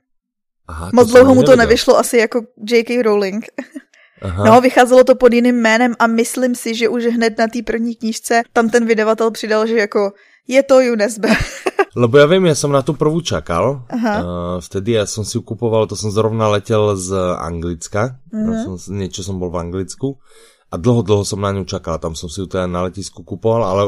Aha, 0.67 0.89
Moc 0.94 1.10
dlouho 1.10 1.36
mu 1.36 1.44
to 1.44 1.56
nevyšlo 1.56 1.98
asi 1.98 2.17
jako 2.17 2.41
J.K. 2.70 3.01
Rowling. 3.03 3.46
Aha. 4.21 4.43
No, 4.43 4.62
vycházelo 4.62 5.03
to 5.03 5.15
pod 5.15 5.33
jiným 5.33 5.55
jménem 5.55 5.93
a 6.00 6.07
myslím 6.07 6.55
si, 6.55 6.75
že 6.75 6.89
už 6.89 7.05
hned 7.05 7.38
na 7.38 7.47
té 7.47 7.62
první 7.65 7.95
knížce 7.95 8.41
tam 8.53 8.69
ten 8.69 8.86
vydavatel 8.86 9.31
přidal, 9.31 9.67
že 9.67 9.77
jako 9.77 10.12
je 10.47 10.63
to 10.63 10.77
UNESCO. 10.93 11.27
Lebo 11.97 12.21
ja 12.21 12.29
viem, 12.29 12.45
ja 12.45 12.53
som 12.53 12.69
na 12.69 12.86
tú 12.86 12.93
prvú 12.93 13.25
čakal. 13.25 13.89
Aha. 13.89 14.15
Uh, 14.21 14.57
vtedy 14.62 15.01
ja 15.01 15.09
som 15.09 15.25
si 15.25 15.33
ju 15.33 15.41
kupoval, 15.41 15.89
to 15.89 15.97
som 15.97 16.13
zrovna 16.13 16.45
letel 16.45 16.93
z 16.93 17.09
Anglicka. 17.41 18.21
Som, 18.29 18.77
niečo 18.93 19.25
som 19.25 19.41
bol 19.41 19.50
v 19.50 19.65
Anglicku. 19.65 20.21
A 20.69 20.77
dlho, 20.77 21.01
dlho 21.01 21.25
som 21.25 21.41
na 21.41 21.50
ňu 21.50 21.65
čakal. 21.65 21.97
Tam 21.97 22.13
som 22.13 22.29
si 22.29 22.38
ju 22.38 22.45
teda 22.45 22.69
na 22.69 22.86
letisku 22.86 23.25
kupoval, 23.25 23.65
ale 23.65 23.83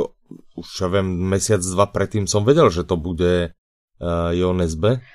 už 0.58 0.68
ja 0.82 0.90
viem, 0.90 1.06
mesiac, 1.06 1.62
dva 1.62 1.86
predtým 1.86 2.26
som 2.26 2.42
vedel, 2.42 2.74
že 2.74 2.82
to 2.82 2.98
bude 2.98 3.54
uh, 3.54 4.34
Jonesbe. 4.34 5.06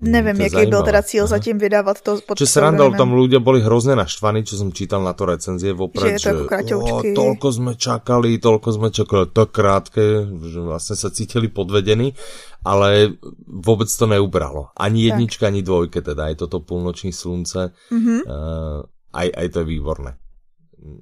Tak 0.00 0.08
nevím, 0.10 0.36
to 0.36 0.42
jaký 0.42 0.54
byl 0.54 0.60
zajímavé. 0.60 0.84
teda 0.84 1.02
cíl 1.02 1.26
zatím 1.26 1.58
vydávat 1.58 2.00
to 2.02 2.18
pod 2.26 2.38
Čo 2.38 2.46
srandal, 2.46 2.92
tam 2.98 3.14
ľudia 3.14 3.38
boli 3.38 3.62
hrozne 3.62 3.94
naštvaní, 3.94 4.42
čo 4.42 4.58
som 4.58 4.74
čítal 4.74 5.00
na 5.06 5.14
to 5.14 5.24
recenzie 5.24 5.70
Že 5.70 5.78
vopred, 5.78 6.12
je 6.12 6.18
to 6.18 6.30
ako 6.34 6.44
kraťoučky. 6.50 7.08
"O, 7.12 7.16
toľko 7.16 7.46
sme 7.54 7.72
čakali, 7.78 8.30
toľko 8.42 8.68
sme 8.74 8.88
čakali, 8.90 9.24
tak 9.30 9.48
krátke, 9.54 10.02
že 10.50 10.58
vlastne 10.60 10.96
sa 10.98 11.14
cítili 11.14 11.46
podvedení, 11.48 12.10
ale 12.66 13.14
vôbec 13.46 13.86
to 13.86 14.06
neubralo. 14.10 14.74
Ani 14.74 15.06
Tak. 15.06 15.06
jednička, 15.14 15.46
ani 15.46 15.62
dvojke 15.62 16.02
teda, 16.02 16.24
aj 16.26 16.34
toto 16.42 16.60
půlnoční 16.60 17.12
slunce, 17.14 17.70
Mhm. 17.94 18.14
uh, 18.26 18.82
aj, 19.14 19.28
aj 19.30 19.46
to 19.48 19.58
je 19.62 19.66
výborné. 19.78 20.10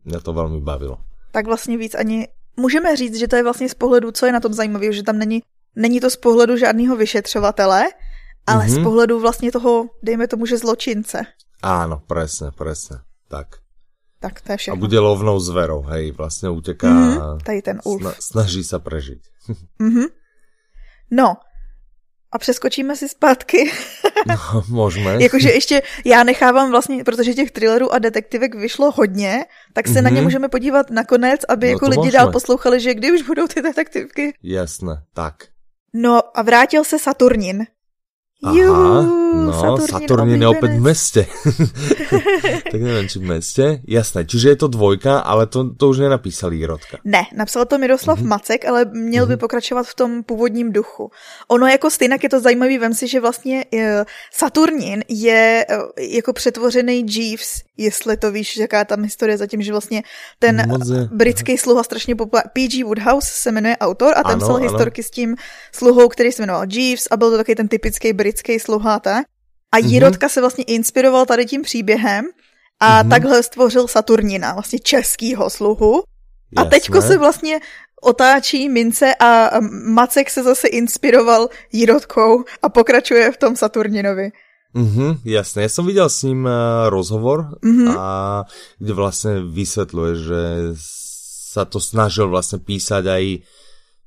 Mňa 0.04 0.20
to 0.20 0.30
veľmi 0.36 0.60
bavilo. 0.60 1.00
Tak 1.32 1.46
vlastně 1.46 1.78
víc 1.78 1.94
ani... 1.94 2.28
Můžeme 2.56 2.96
říct, 2.96 3.16
že 3.18 3.28
to 3.28 3.36
je 3.36 3.42
vlastně 3.42 3.68
z 3.68 3.74
pohledu, 3.74 4.12
co 4.12 4.26
je 4.26 4.32
na 4.32 4.40
tom 4.40 4.52
zajímavé, 4.52 4.92
že 4.92 5.02
tam 5.02 5.18
není, 5.18 5.42
není 5.76 6.00
to 6.00 6.10
z 6.10 6.16
pohledu 6.16 6.56
žádného 6.56 6.96
vyšetřovatele, 6.96 7.82
ale 8.46 8.64
Mhm. 8.66 8.74
z 8.74 8.78
pohledu 8.82 9.20
vlastně 9.20 9.52
toho, 9.52 9.88
dejme 10.02 10.28
tomu, 10.28 10.46
že 10.46 10.58
zločince. 10.58 11.26
Áno, 11.62 12.02
presne, 12.06 12.50
presne. 12.50 13.06
Tak. 13.30 13.62
Tak 14.20 14.40
to 14.40 14.52
je 14.52 14.54
A 14.54 14.58
všechno. 14.58 14.76
bude 14.82 14.98
lovnou 14.98 15.38
zverou, 15.38 15.82
hej, 15.82 16.10
vlastne 16.14 16.50
uteká 16.50 16.90
Mhm, 16.90 17.18
a 17.22 17.26
tady 17.42 17.62
ten 17.62 17.78
Ulf. 17.84 18.02
sna- 18.02 18.18
snaží 18.18 18.62
sa 18.66 18.78
prežiť. 18.78 19.22
Mhm. 19.82 20.06
No, 21.10 21.36
a 22.32 22.38
přeskočíme 22.38 22.96
si 22.96 23.08
zpátky. 23.08 23.70
no, 24.26 24.62
můžeme. 24.68 25.22
Jakože 25.22 25.50
ještě 25.50 25.82
já 26.04 26.24
nechávám 26.24 26.70
vlastně, 26.70 27.04
protože 27.04 27.34
těch 27.34 27.50
thrillerů 27.50 27.92
a 27.92 27.98
detektivek 27.98 28.54
vyšlo 28.54 28.90
hodně, 28.90 29.44
tak 29.72 29.86
se 29.86 29.92
mm-hmm. 29.94 30.02
na 30.02 30.10
ně 30.10 30.14
mhm. 30.16 30.24
můžeme 30.24 30.48
podívat 30.48 30.90
nakonec, 30.90 31.40
aby 31.48 31.66
no, 31.66 31.72
jako 31.72 31.88
lidi 31.88 31.98
můžeme. 31.98 32.12
dál 32.18 32.32
poslouchali, 32.32 32.80
že 32.80 32.94
kdy 32.94 33.12
už 33.12 33.22
budou 33.22 33.46
ty 33.46 33.62
detektivky. 33.62 34.34
Jasné, 34.42 35.02
tak. 35.14 35.34
No 35.94 36.20
a 36.38 36.42
vrátil 36.42 36.84
se 36.84 36.98
Saturnin. 36.98 37.66
Aha, 38.42 39.06
no, 39.34 39.52
Saturnin, 39.54 39.86
Saturnin 39.86 40.40
je 40.42 40.48
opäť 40.50 40.70
v 40.74 40.82
meste. 40.82 41.22
tak 42.74 42.80
neviem, 42.82 43.06
či 43.06 43.22
v 43.22 43.26
meste. 43.30 43.64
Jasné, 43.86 44.26
čiže 44.26 44.46
je 44.50 44.58
to 44.58 44.68
dvojka, 44.68 45.22
ale 45.22 45.46
to, 45.46 45.70
to 45.78 45.94
už 45.94 46.02
nenapísal 46.02 46.50
Jirotka. 46.50 46.98
Ne, 47.06 47.30
napsal 47.30 47.70
to 47.70 47.78
Miroslav 47.78 48.18
mm-hmm. 48.18 48.34
Macek, 48.34 48.66
ale 48.66 48.90
měl 48.90 49.30
by 49.30 49.34
mm-hmm. 49.34 49.46
pokračovat 49.46 49.86
v 49.86 49.94
tom 49.94 50.10
původním 50.26 50.72
duchu. 50.74 51.10
Ono 51.48 51.66
jako 51.66 51.90
stejně 51.90 52.18
je 52.22 52.28
to 52.28 52.40
zajímavý, 52.40 52.78
vem 52.78 52.94
si, 52.94 53.08
že 53.08 53.20
vlastně 53.20 53.64
uh, 53.72 53.80
Saturnin 54.34 55.06
je 55.08 55.66
uh, 55.70 55.76
jako 56.02 56.32
přetvořený 56.32 57.06
Jeeves, 57.08 57.62
jestli 57.76 58.16
to 58.16 58.32
víš, 58.32 58.56
jaká 58.56 58.84
tam 58.84 59.02
historie 59.02 59.38
zatím, 59.38 59.62
že 59.62 59.72
vlastně 59.72 60.02
ten 60.38 60.68
Moze. 60.68 61.08
britský 61.12 61.58
sluha 61.58 61.82
strašně 61.82 62.16
populární, 62.16 62.50
P.G. 62.52 62.84
Woodhouse 62.84 63.30
se 63.32 63.52
jmenuje 63.52 63.76
autor 63.76 64.14
a 64.16 64.22
ten 64.22 64.38
psal 64.38 64.56
historky 64.56 65.02
s 65.02 65.10
tím 65.10 65.36
sluhou, 65.72 66.08
který 66.08 66.32
se 66.32 66.42
jmenoval 66.42 66.66
Jeeves 66.68 67.06
a 67.10 67.16
byl 67.16 67.30
to 67.30 67.36
taky 67.36 67.54
ten 67.54 67.68
typický 67.68 68.12
britský 68.12 68.31
britský 68.32 68.56
sluha, 68.56 68.98
tak? 68.98 69.28
A 69.72 69.76
mhm. 69.78 69.88
Jirotka 69.88 70.26
mm-hmm. 70.26 70.32
se 70.32 70.40
vlastně 70.40 70.64
inspiroval 70.64 71.26
tady 71.26 71.46
tím 71.46 71.62
příběhem 71.62 72.24
a 72.80 73.04
mm-hmm. 73.04 73.08
takhle 73.08 73.42
stvořil 73.42 73.88
Saturnina, 73.88 74.52
vlastně 74.52 74.78
českýho 74.78 75.50
sluhu. 75.50 76.02
Jasné. 76.52 76.68
A 76.68 76.70
teďko 76.70 77.02
se 77.02 77.18
vlastně 77.18 77.60
otáčí 78.02 78.68
mince 78.68 79.14
a 79.14 79.60
Macek 79.84 80.30
se 80.30 80.42
zase 80.42 80.68
inspiroval 80.68 81.48
Jirotkou 81.72 82.44
a 82.62 82.68
pokračuje 82.68 83.32
v 83.32 83.36
tom 83.36 83.56
Saturninovi. 83.56 84.32
Mhm, 84.74 85.20
jasné. 85.24 85.62
Já 85.62 85.68
jsem 85.68 85.86
viděl 85.86 86.08
s 86.08 86.22
ním 86.22 86.44
uh, 86.44 86.50
rozhovor, 86.88 87.60
mm-hmm. 87.60 87.96
a 87.98 88.44
kde 88.78 88.92
vlastně 88.92 89.40
vysvětluje, 89.40 90.16
že 90.16 90.40
sa 91.52 91.68
to 91.68 91.80
snažil 91.80 92.28
vlastně 92.32 92.58
písať 92.58 93.04
aj 93.06 93.24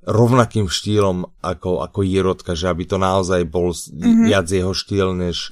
rovnakým 0.06 0.70
štýlom 0.70 1.26
ako, 1.42 1.82
ako 1.82 2.00
Jirotka, 2.06 2.54
že 2.54 2.70
aby 2.70 2.86
to 2.86 3.02
naozaj 3.02 3.42
bol 3.50 3.74
mm-hmm. 3.74 4.30
viac 4.30 4.46
jeho 4.46 4.72
štýl, 4.72 5.18
než, 5.18 5.50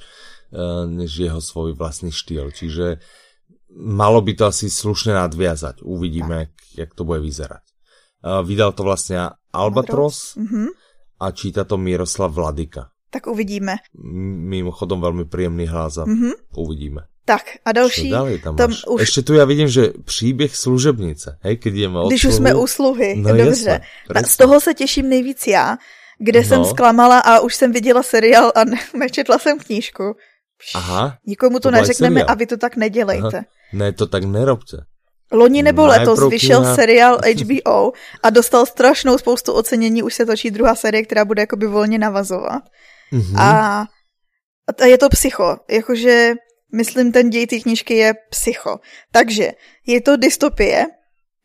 uh, 0.54 0.86
než 0.86 1.10
jeho 1.10 1.42
svoj 1.42 1.74
vlastný 1.74 2.14
štýl. 2.14 2.54
Čiže 2.54 3.02
malo 3.74 4.22
by 4.22 4.32
to 4.38 4.44
asi 4.46 4.70
slušne 4.70 5.18
nadviazať. 5.18 5.82
Uvidíme, 5.82 6.34
jak, 6.38 6.54
jak 6.76 6.90
to 6.94 7.02
bude 7.02 7.20
vyzerať. 7.20 7.64
Uh, 8.24 8.40
vydal 8.46 8.72
to 8.72 8.82
vlastně 8.82 9.20
Albatros 9.52 10.34
mm-hmm. 10.36 10.66
a 11.20 11.30
číta 11.30 11.64
to 11.64 11.76
Miroslav 11.76 12.32
Vladika. 12.32 12.88
Tak 13.10 13.26
uvidíme. 13.26 13.76
Mimochodom 14.50 15.00
velmi 15.00 15.24
příjemný 15.24 15.66
hlas 15.66 15.98
a 15.98 16.04
mm-hmm. 16.04 16.32
uvidíme. 16.56 17.02
Tak 17.24 17.42
a 17.64 17.72
další. 17.72 18.10
Co 18.10 18.38
tam, 18.42 18.56
tam 18.56 18.72
už... 18.88 19.00
Ještě 19.00 19.22
tu 19.22 19.34
já 19.34 19.44
vidím, 19.44 19.68
že 19.68 19.92
příběh 20.04 20.56
služebnice, 20.56 21.38
hej, 21.40 21.56
když 21.56 21.80
jdeme 21.82 21.98
od 21.98 22.08
Když 22.08 22.24
už 22.24 22.34
jsme 22.34 22.54
u 22.54 22.66
sluhy, 22.66 23.14
no, 23.16 23.36
dobře. 23.36 23.80
Jasne, 24.14 24.28
z 24.30 24.36
toho 24.36 24.60
se 24.60 24.74
těším 24.74 25.08
nejvíc 25.08 25.46
já, 25.46 25.76
kde 26.18 26.40
no. 26.40 26.46
jsem 26.46 26.64
zklamala 26.64 27.18
a 27.18 27.40
už 27.40 27.54
jsem 27.54 27.72
viděla 27.72 28.02
seriál 28.02 28.52
a 28.54 28.64
ne, 28.64 28.76
nečetla 28.98 29.38
jsem 29.38 29.58
knížku. 29.58 30.16
Aha. 30.74 31.18
Nikomu 31.26 31.58
to, 31.58 31.60
to 31.60 31.70
neřekneme 31.70 32.24
a 32.24 32.34
vy 32.34 32.46
to 32.46 32.56
tak 32.56 32.76
nedělejte. 32.76 33.36
Aha. 33.36 33.44
Ne, 33.72 33.92
to 33.92 34.06
tak 34.06 34.24
nerobte. 34.24 34.76
Loni 35.32 35.62
nebo 35.62 35.86
letos 35.86 36.30
vyšel 36.30 36.60
kniha... 36.60 36.74
seriál 36.80 37.18
HBO 37.42 37.92
a 38.22 38.30
dostal 38.30 38.66
strašnou 38.66 39.18
spoustu 39.18 39.52
ocenění, 39.52 40.02
už 40.02 40.14
se 40.14 40.26
točí 40.26 40.50
druhá 40.50 40.74
série, 40.74 41.02
která 41.02 41.24
bude 41.24 41.42
jakoby 41.42 41.66
volně 41.66 41.98
navazovat. 41.98 42.62
Mm-hmm. 43.12 43.40
A, 43.40 43.84
a 44.80 44.84
je 44.84 44.98
to 44.98 45.08
psycho, 45.08 45.56
jakože 45.70 46.34
myslím, 46.74 47.12
ten 47.12 47.30
děj 47.30 47.46
té 47.46 47.58
knížky 47.58 47.94
je 47.94 48.14
psycho. 48.30 48.80
Takže 49.12 49.50
je 49.86 50.00
to 50.00 50.16
dystopie, 50.16 50.86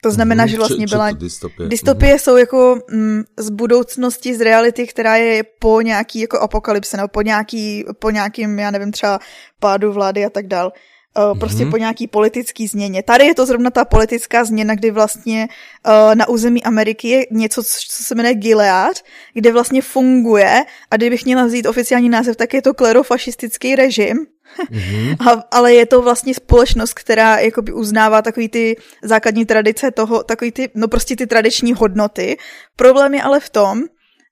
to 0.04 0.12
znamená, 0.12 0.44
mm, 0.44 0.50
že 0.50 0.58
vlastně 0.58 0.88
či, 0.88 0.92
byla... 0.92 1.12
dystopie? 1.12 1.70
Dystopie 1.70 2.14
mm. 2.14 2.20
jsou 2.20 2.38
jako 2.38 2.80
mm, 2.92 3.24
z 3.38 3.50
budoucnosti, 3.50 4.36
z 4.36 4.42
reality, 4.42 4.88
která 4.88 5.16
je 5.16 5.44
po 5.60 5.82
nějaký 5.82 6.20
jako 6.20 6.40
apokalypse, 6.40 6.98
nebo 6.98 7.08
po 7.08 7.22
nějaký, 7.22 7.86
po 8.00 8.10
nějakým, 8.10 8.60
já 8.60 8.72
nevím, 8.72 8.92
třeba 8.92 9.20
pádu 9.60 9.94
vlády 9.94 10.26
a 10.26 10.30
tak 10.30 10.48
dál. 10.48 10.72
Uh, 11.18 11.40
prostě 11.40 11.64
mm-hmm. 11.64 11.72
po 11.72 11.78
nějaký 11.78 12.08
politický 12.08 12.68
změně. 12.68 13.04
Tady 13.04 13.26
je 13.26 13.36
to 13.36 13.46
zrovna 13.46 13.70
ta 13.70 13.86
politická 13.86 14.44
změna, 14.46 14.76
kdy 14.76 14.92
vlastně 14.92 15.48
uh, 15.88 16.16
na 16.16 16.28
území 16.28 16.64
Ameriky 16.64 17.08
je 17.08 17.26
něco, 17.32 17.64
co 17.64 18.04
se 18.04 18.16
jmenuje 18.16 18.36
Gilead, 18.36 18.98
kde 19.34 19.52
vlastně 19.52 19.82
funguje 19.82 20.66
a 20.92 20.96
kdybych 20.96 21.26
měla 21.26 21.46
vzít 21.46 21.66
oficiální 21.66 22.10
název, 22.10 22.36
tak 22.36 22.54
je 22.54 22.62
to 22.62 22.74
klerofašistický 22.74 23.76
režim, 23.76 24.18
Mm-hmm. 24.58 25.30
A, 25.30 25.44
ale 25.52 25.74
je 25.74 25.86
to 25.86 26.02
vlastně 26.02 26.34
společnost, 26.34 26.94
která 26.94 27.40
jakoby 27.40 27.74
uznává 27.74 28.22
takový 28.22 28.50
ty 28.50 28.76
základní 29.04 29.46
tradice 29.46 29.92
toho, 29.92 30.24
takový 30.24 30.52
ty, 30.52 30.70
no 30.76 30.88
prostě 30.88 31.16
ty 31.16 31.28
tradiční 31.28 31.74
hodnoty. 31.74 32.38
Problém 32.76 33.14
je 33.14 33.22
ale 33.22 33.40
v 33.40 33.50
tom, 33.50 33.84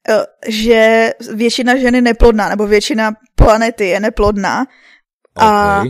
eh, 0.10 0.26
že 0.48 1.14
většina 1.34 1.78
ženy 1.78 2.02
neplodná, 2.02 2.50
nebo 2.50 2.68
většina 2.68 3.14
planety 3.36 3.88
je 3.88 4.00
neplodná. 4.00 4.66
Okay. 5.36 5.50
A 5.50 5.84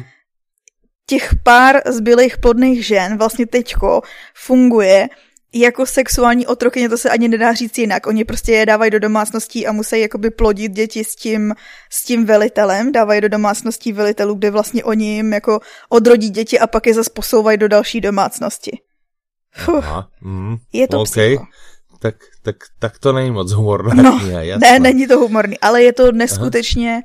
těch 1.10 1.30
pár 1.44 1.82
zbylých 1.86 2.38
plodných 2.38 2.86
žen 2.86 3.18
vlastně 3.18 3.46
teďko 3.46 4.02
funguje 4.36 5.10
jako 5.54 5.86
sexuální 5.86 6.48
otrokyně, 6.48 6.90
to 6.90 6.98
se 6.98 7.10
ani 7.10 7.28
nedá 7.28 7.54
říct 7.54 7.78
jinak. 7.78 8.08
Oni 8.08 8.26
prostě 8.26 8.52
je 8.52 8.66
dávají 8.66 8.92
do 8.92 9.00
domácností 9.00 9.68
a 9.68 9.72
musí 9.72 10.00
jakoby 10.00 10.30
plodit 10.30 10.72
děti 10.72 11.04
s 11.04 11.16
tím, 11.16 11.54
s 11.92 12.04
tím 12.04 12.26
velitelem, 12.26 12.92
dávají 12.92 13.22
do 13.22 13.30
domácností 13.30 13.94
velitelů, 13.94 14.36
kde 14.36 14.52
vlastně 14.52 14.84
oni 14.84 15.16
jim 15.16 15.34
jako 15.34 15.60
odrodí 15.90 16.30
děti 16.30 16.60
a 16.60 16.68
pak 16.68 16.88
je 16.88 16.94
zase 16.94 17.10
posouvají 17.14 17.58
do 17.58 17.68
další 17.68 18.02
domácnosti. 18.02 18.80
Aha, 19.78 20.10
mm, 20.22 20.56
je 20.74 20.88
to 20.88 21.02
okay. 21.02 21.12
psycho. 21.12 21.46
Tak, 22.00 22.16
tak, 22.44 22.56
tak 22.80 23.00
to 23.00 23.14
není 23.14 23.32
moc 23.32 23.52
humorná 23.52 24.04
no, 24.04 24.20
kniha. 24.20 24.58
Ne, 24.58 24.80
není 24.80 25.08
to 25.08 25.20
humorný, 25.20 25.60
ale 25.60 25.84
je 25.84 25.94
to 25.94 26.12
neskutečně... 26.12 27.04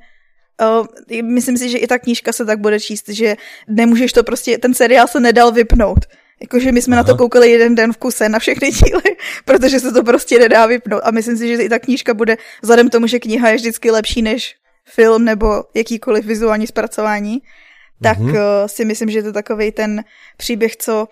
Uh, 0.60 0.86
myslím 1.22 1.56
si, 1.58 1.68
že 1.68 1.78
i 1.78 1.86
ta 1.86 1.98
knížka 1.98 2.32
se 2.32 2.44
tak 2.44 2.60
bude 2.60 2.80
číst, 2.80 3.08
že 3.08 3.36
nemůžeš 3.68 4.12
to 4.12 4.24
prostě, 4.24 4.58
ten 4.58 4.74
seriál 4.74 5.08
se 5.08 5.20
nedal 5.20 5.52
vypnout. 5.52 5.98
Jakože 6.40 6.72
my 6.72 6.82
jsme 6.82 6.96
Aha. 6.96 7.02
na 7.02 7.06
to 7.06 7.16
koukali 7.16 7.50
jeden 7.50 7.74
den 7.74 7.92
v 7.92 7.96
kuse 7.96 8.28
na 8.28 8.38
všechny 8.38 8.70
díly, 8.70 9.16
protože 9.44 9.80
se 9.80 9.92
to 9.92 10.02
prostě 10.02 10.38
nedá 10.38 10.66
vypnout. 10.66 11.02
A 11.04 11.10
myslím 11.10 11.36
si, 11.36 11.48
že 11.48 11.62
i 11.62 11.68
ta 11.68 11.78
knížka 11.78 12.14
bude, 12.14 12.36
vzhledem 12.62 12.90
tomu, 12.90 13.06
že 13.06 13.18
kniha 13.18 13.48
je 13.48 13.56
vždycky 13.56 13.90
lepší 13.90 14.22
než 14.22 14.54
film 14.84 15.24
nebo 15.24 15.64
jakýkoliv 15.74 16.24
vizuální 16.24 16.66
zpracování, 16.66 17.42
tak 18.02 18.18
mm-hmm. 18.18 18.62
uh, 18.62 18.66
si 18.66 18.84
myslím, 18.84 19.10
že 19.10 19.22
to 19.22 19.28
je 19.28 19.32
takový 19.32 19.72
ten 19.72 20.04
příběh, 20.36 20.76
co 20.76 21.08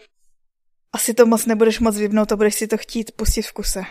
asi 0.93 1.15
to 1.15 1.27
moc 1.27 1.47
nebudeš 1.47 1.81
moc 1.81 1.97
vypnout 1.97 2.33
a 2.33 2.37
budeš 2.37 2.55
si 2.55 2.67
to 2.67 2.77
chtít 2.77 3.13
pustit 3.13 3.43
v 3.43 3.53
kuse. 3.53 3.83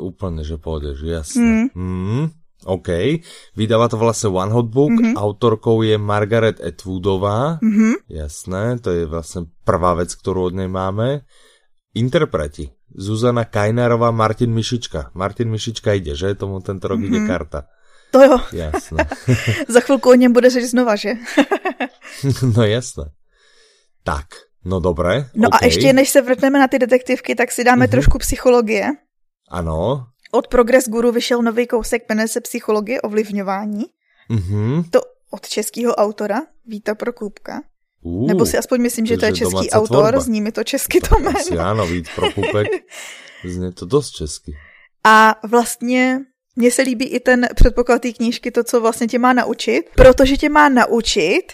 Úplně, 0.00 0.44
že 0.44 0.56
půjdeš, 0.56 0.98
jasně. 1.04 1.42
Mm. 1.42 1.68
Mm. 1.74 2.28
OK. 2.64 2.88
Vydává 3.56 3.88
to 3.88 3.96
vlastně 3.96 4.28
One 4.28 4.52
Hot 4.52 4.66
Book. 4.66 4.90
Mm-hmm. 4.90 5.16
Autorkou 5.16 5.82
je 5.82 5.98
Margaret 5.98 6.60
Atwoodová. 6.64 7.58
Mm-hmm. 7.62 7.92
Jasné, 8.08 8.78
to 8.78 8.90
je 8.90 9.06
vlastně 9.06 9.42
prvá 9.64 9.94
věc, 9.94 10.14
kterou 10.14 10.44
od 10.44 10.54
něj 10.54 10.68
máme. 10.68 11.20
Interpreti. 11.94 12.70
Zuzana 12.94 13.44
Kajnárová, 13.44 14.10
Martin 14.10 14.54
Mišička. 14.54 15.10
Martin 15.14 15.50
Mišička 15.50 15.92
jde, 15.92 16.16
že? 16.16 16.34
Tomu 16.34 16.60
tento 16.60 16.88
rok 16.88 17.00
mm-hmm. 17.00 17.20
jde 17.20 17.26
karta. 17.26 17.62
To 18.10 18.22
jo. 18.22 18.38
Jasné. 18.52 19.06
Za 19.68 19.80
chvilku 19.80 20.10
o 20.10 20.14
něm 20.14 20.32
bude 20.32 20.50
řeč 20.50 20.64
znova, 20.64 20.96
že? 20.96 21.12
no 22.56 22.62
jasné. 22.64 23.04
Tak, 24.04 24.26
no 24.64 24.80
dobré. 24.80 25.30
No 25.34 25.48
okay. 25.48 25.58
a 25.62 25.64
ještě 25.64 25.92
než 25.92 26.10
se 26.10 26.22
vrtneme 26.22 26.58
na 26.58 26.68
ty 26.68 26.78
detektivky, 26.78 27.34
tak 27.34 27.52
si 27.52 27.64
dáme 27.64 27.84
mm-hmm. 27.84 27.90
trošku 27.90 28.18
psychologie. 28.18 28.88
Ano. 29.48 30.06
Od 30.30 30.48
Progress 30.48 30.88
Guru 30.88 31.12
vyšel 31.12 31.42
nový 31.42 31.66
kousek, 31.66 32.02
jmenuje 32.08 32.28
se 32.28 32.40
Psychologie 32.40 33.00
ovlivňování. 33.00 33.84
Mm-hmm. 34.30 34.84
To 34.90 35.00
od 35.30 35.48
českého 35.48 35.94
autora 35.94 36.40
Víta 36.66 36.94
Prokupka. 36.94 37.62
Uh, 38.02 38.26
Nebo 38.26 38.46
si 38.46 38.58
aspoň 38.58 38.80
myslím, 38.80 39.06
že 39.06 39.16
to 39.16 39.24
je 39.24 39.32
český 39.32 39.70
autor, 39.70 39.96
tvorba. 39.96 40.20
zní 40.20 40.40
mi 40.40 40.52
to 40.52 40.64
česky 40.64 41.00
to 41.00 41.18
jméno. 41.18 41.38
Asi 41.40 41.58
ano, 41.58 41.86
Vít 41.86 42.08
Prokupek, 42.14 42.68
zní 43.44 43.72
to 43.72 43.86
dost 43.86 44.10
česky. 44.10 44.52
A 45.04 45.34
vlastně 45.48 46.20
mně 46.56 46.70
se 46.70 46.82
líbí 46.82 47.04
i 47.04 47.20
ten 47.20 47.48
předpoklad 47.54 48.02
té 48.02 48.12
knížky, 48.12 48.50
to, 48.50 48.64
co 48.64 48.80
vlastně 48.80 49.06
tě 49.06 49.18
má 49.18 49.32
naučit, 49.32 49.82
protože 49.94 50.36
tě 50.36 50.48
má 50.48 50.68
naučit, 50.68 51.52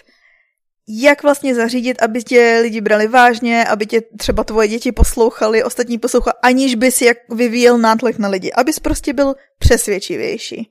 jak 0.87 1.23
vlastně 1.23 1.55
zařídit, 1.55 2.01
aby 2.01 2.23
tě 2.23 2.59
lidi 2.61 2.81
brali 2.81 3.07
vážně, 3.07 3.65
aby 3.65 3.85
tě 3.85 4.01
třeba 4.17 4.43
tvoje 4.43 4.67
děti 4.67 4.91
poslouchali, 4.91 5.63
ostatní 5.63 5.97
poslouchali, 5.97 6.33
aniž 6.43 6.75
by 6.75 6.91
si 6.91 7.05
jak 7.05 7.17
vyvíjel 7.29 7.77
nátlak 7.77 8.17
na 8.17 8.29
lidi, 8.29 8.51
abys 8.51 8.79
prostě 8.79 9.13
byl 9.13 9.35
přesvědčivější. 9.59 10.69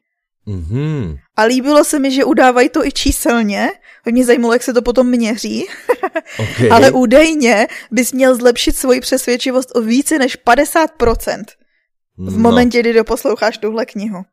Mm-hmm. 0.49 1.19
A 1.37 1.43
líbilo 1.43 1.85
se 1.85 1.99
mi, 1.99 2.11
že 2.11 2.25
udávají 2.25 2.69
to 2.69 2.87
i 2.87 2.93
číselně. 2.93 3.71
Mě 4.11 4.25
zajímalo, 4.25 4.53
jak 4.53 4.63
se 4.63 4.73
to 4.73 4.83
potom 4.83 5.09
měří. 5.09 5.67
Okay. 6.39 6.71
Ale 6.71 6.91
údajně 6.91 7.67
bys 7.91 8.13
měl 8.13 8.37
zlepšit 8.37 8.77
svoji 8.77 9.01
přesvědčivost 9.01 9.77
o 9.77 9.81
více 9.81 10.19
než 10.19 10.39
50% 10.45 11.45
v 12.17 12.33
no. 12.33 12.39
momentě, 12.39 12.81
kdy 12.81 12.93
doposloucháš 12.93 13.59
tuhle 13.59 13.87
knihu. 13.87 14.25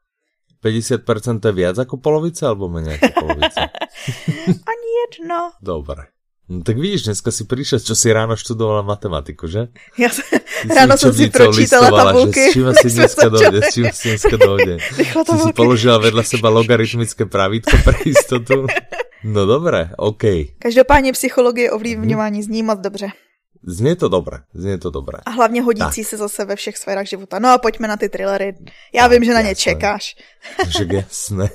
50% 0.64 1.44
je 1.44 1.52
viac 1.52 1.76
ako 1.76 2.00
polovica, 2.00 2.48
alebo 2.48 2.72
menej 2.72 2.96
ako 2.96 3.12
polovica? 3.20 3.68
Ani 4.72 4.90
jedno. 5.04 5.52
Dobre. 5.60 6.16
No 6.48 6.60
tak 6.60 6.76
vidíš, 6.76 7.08
dneska 7.08 7.32
si 7.32 7.48
prišla, 7.48 7.80
čo 7.80 7.96
si 7.96 8.12
ráno 8.12 8.36
študovala 8.36 8.84
matematiku, 8.84 9.48
že? 9.48 9.72
Ja 9.96 10.12
sa, 10.12 10.24
ráno 10.78 11.00
som 11.00 11.16
si 11.16 11.32
pročítala 11.32 11.88
tabulky. 11.88 12.36
Že 12.36 12.52
s 12.52 12.54
čím 12.56 12.66
asi 12.68 12.88
dneska 12.92 13.28
dojde, 13.32 13.60
s 13.64 13.68
čím 13.72 13.86
asi 13.88 14.06
dneska 14.12 14.36
dojde. 14.36 14.74
Si 14.84 15.04
si 15.08 15.52
položila 15.56 15.98
vedľa 16.04 16.24
seba 16.28 16.52
logaritmické 16.52 17.28
pravítko 17.28 17.76
pre 17.84 17.96
istotu. 18.08 18.68
No 19.24 19.46
dobré, 19.46 19.90
OK. 19.98 20.24
Každopádně 20.60 21.12
psychologie 21.14 21.72
ovlivňování 21.72 22.44
zní 22.44 22.64
moc 22.64 22.80
dobře. 22.80 23.08
Znie 23.68 23.96
to 23.96 24.10
dobré, 24.10 24.38
znie 24.54 24.78
to 24.78 24.90
dobré. 24.90 25.18
A 25.26 25.30
hlavně 25.30 25.62
hodící 25.62 26.02
tak. 26.02 26.10
se 26.10 26.18
zase 26.18 26.46
ve 26.46 26.56
všech 26.56 26.78
sférách 26.78 27.06
života. 27.06 27.40
No 27.40 27.50
a 27.50 27.58
pojďme 27.58 27.88
na 27.88 27.98
ty 27.98 28.10
thrillery. 28.10 28.56
Já 28.94 29.04
tak, 29.04 29.12
vím, 29.12 29.24
že 29.24 29.34
na 29.34 29.40
jasné. 29.40 29.50
ně 29.50 29.56
čekáš. 29.56 30.16
Že 30.68 30.88
jasné. 30.96 31.50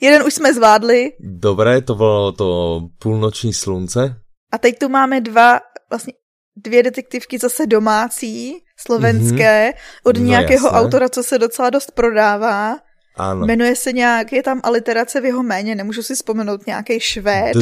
Jeden 0.00 0.22
už 0.22 0.34
jsme 0.34 0.54
zvládli. 0.54 1.12
Dobré, 1.20 1.80
to 1.80 1.94
bylo 1.94 2.32
to 2.32 2.80
půlnoční 2.98 3.54
slunce. 3.54 4.16
A 4.52 4.58
teď 4.58 4.78
tu 4.78 4.88
máme 4.88 5.20
dva, 5.20 5.60
vlastně 5.90 6.12
dvě 6.56 6.82
detektivky 6.82 7.38
zase 7.38 7.66
domácí, 7.66 8.54
slovenské, 8.76 9.70
mm-hmm. 9.70 10.00
od 10.04 10.16
no, 10.16 10.24
nějakého 10.24 10.66
jasné. 10.66 10.80
autora, 10.80 11.08
co 11.08 11.22
se 11.22 11.38
docela 11.38 11.70
dost 11.70 11.90
prodává. 11.90 12.76
Ano. 13.16 13.46
Jmenuje 13.46 13.76
se 13.76 13.92
nějak, 13.92 14.32
je 14.32 14.42
tam 14.42 14.60
aliterace 14.64 15.20
v 15.20 15.24
jeho 15.24 15.42
jméně, 15.42 15.74
nemůžu 15.74 16.02
si 16.02 16.14
vzpomenout 16.14 16.66
nějaký 16.66 17.00
švéd. 17.00 17.56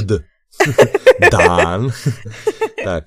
Dán. 1.30 1.90
tak. 2.84 3.04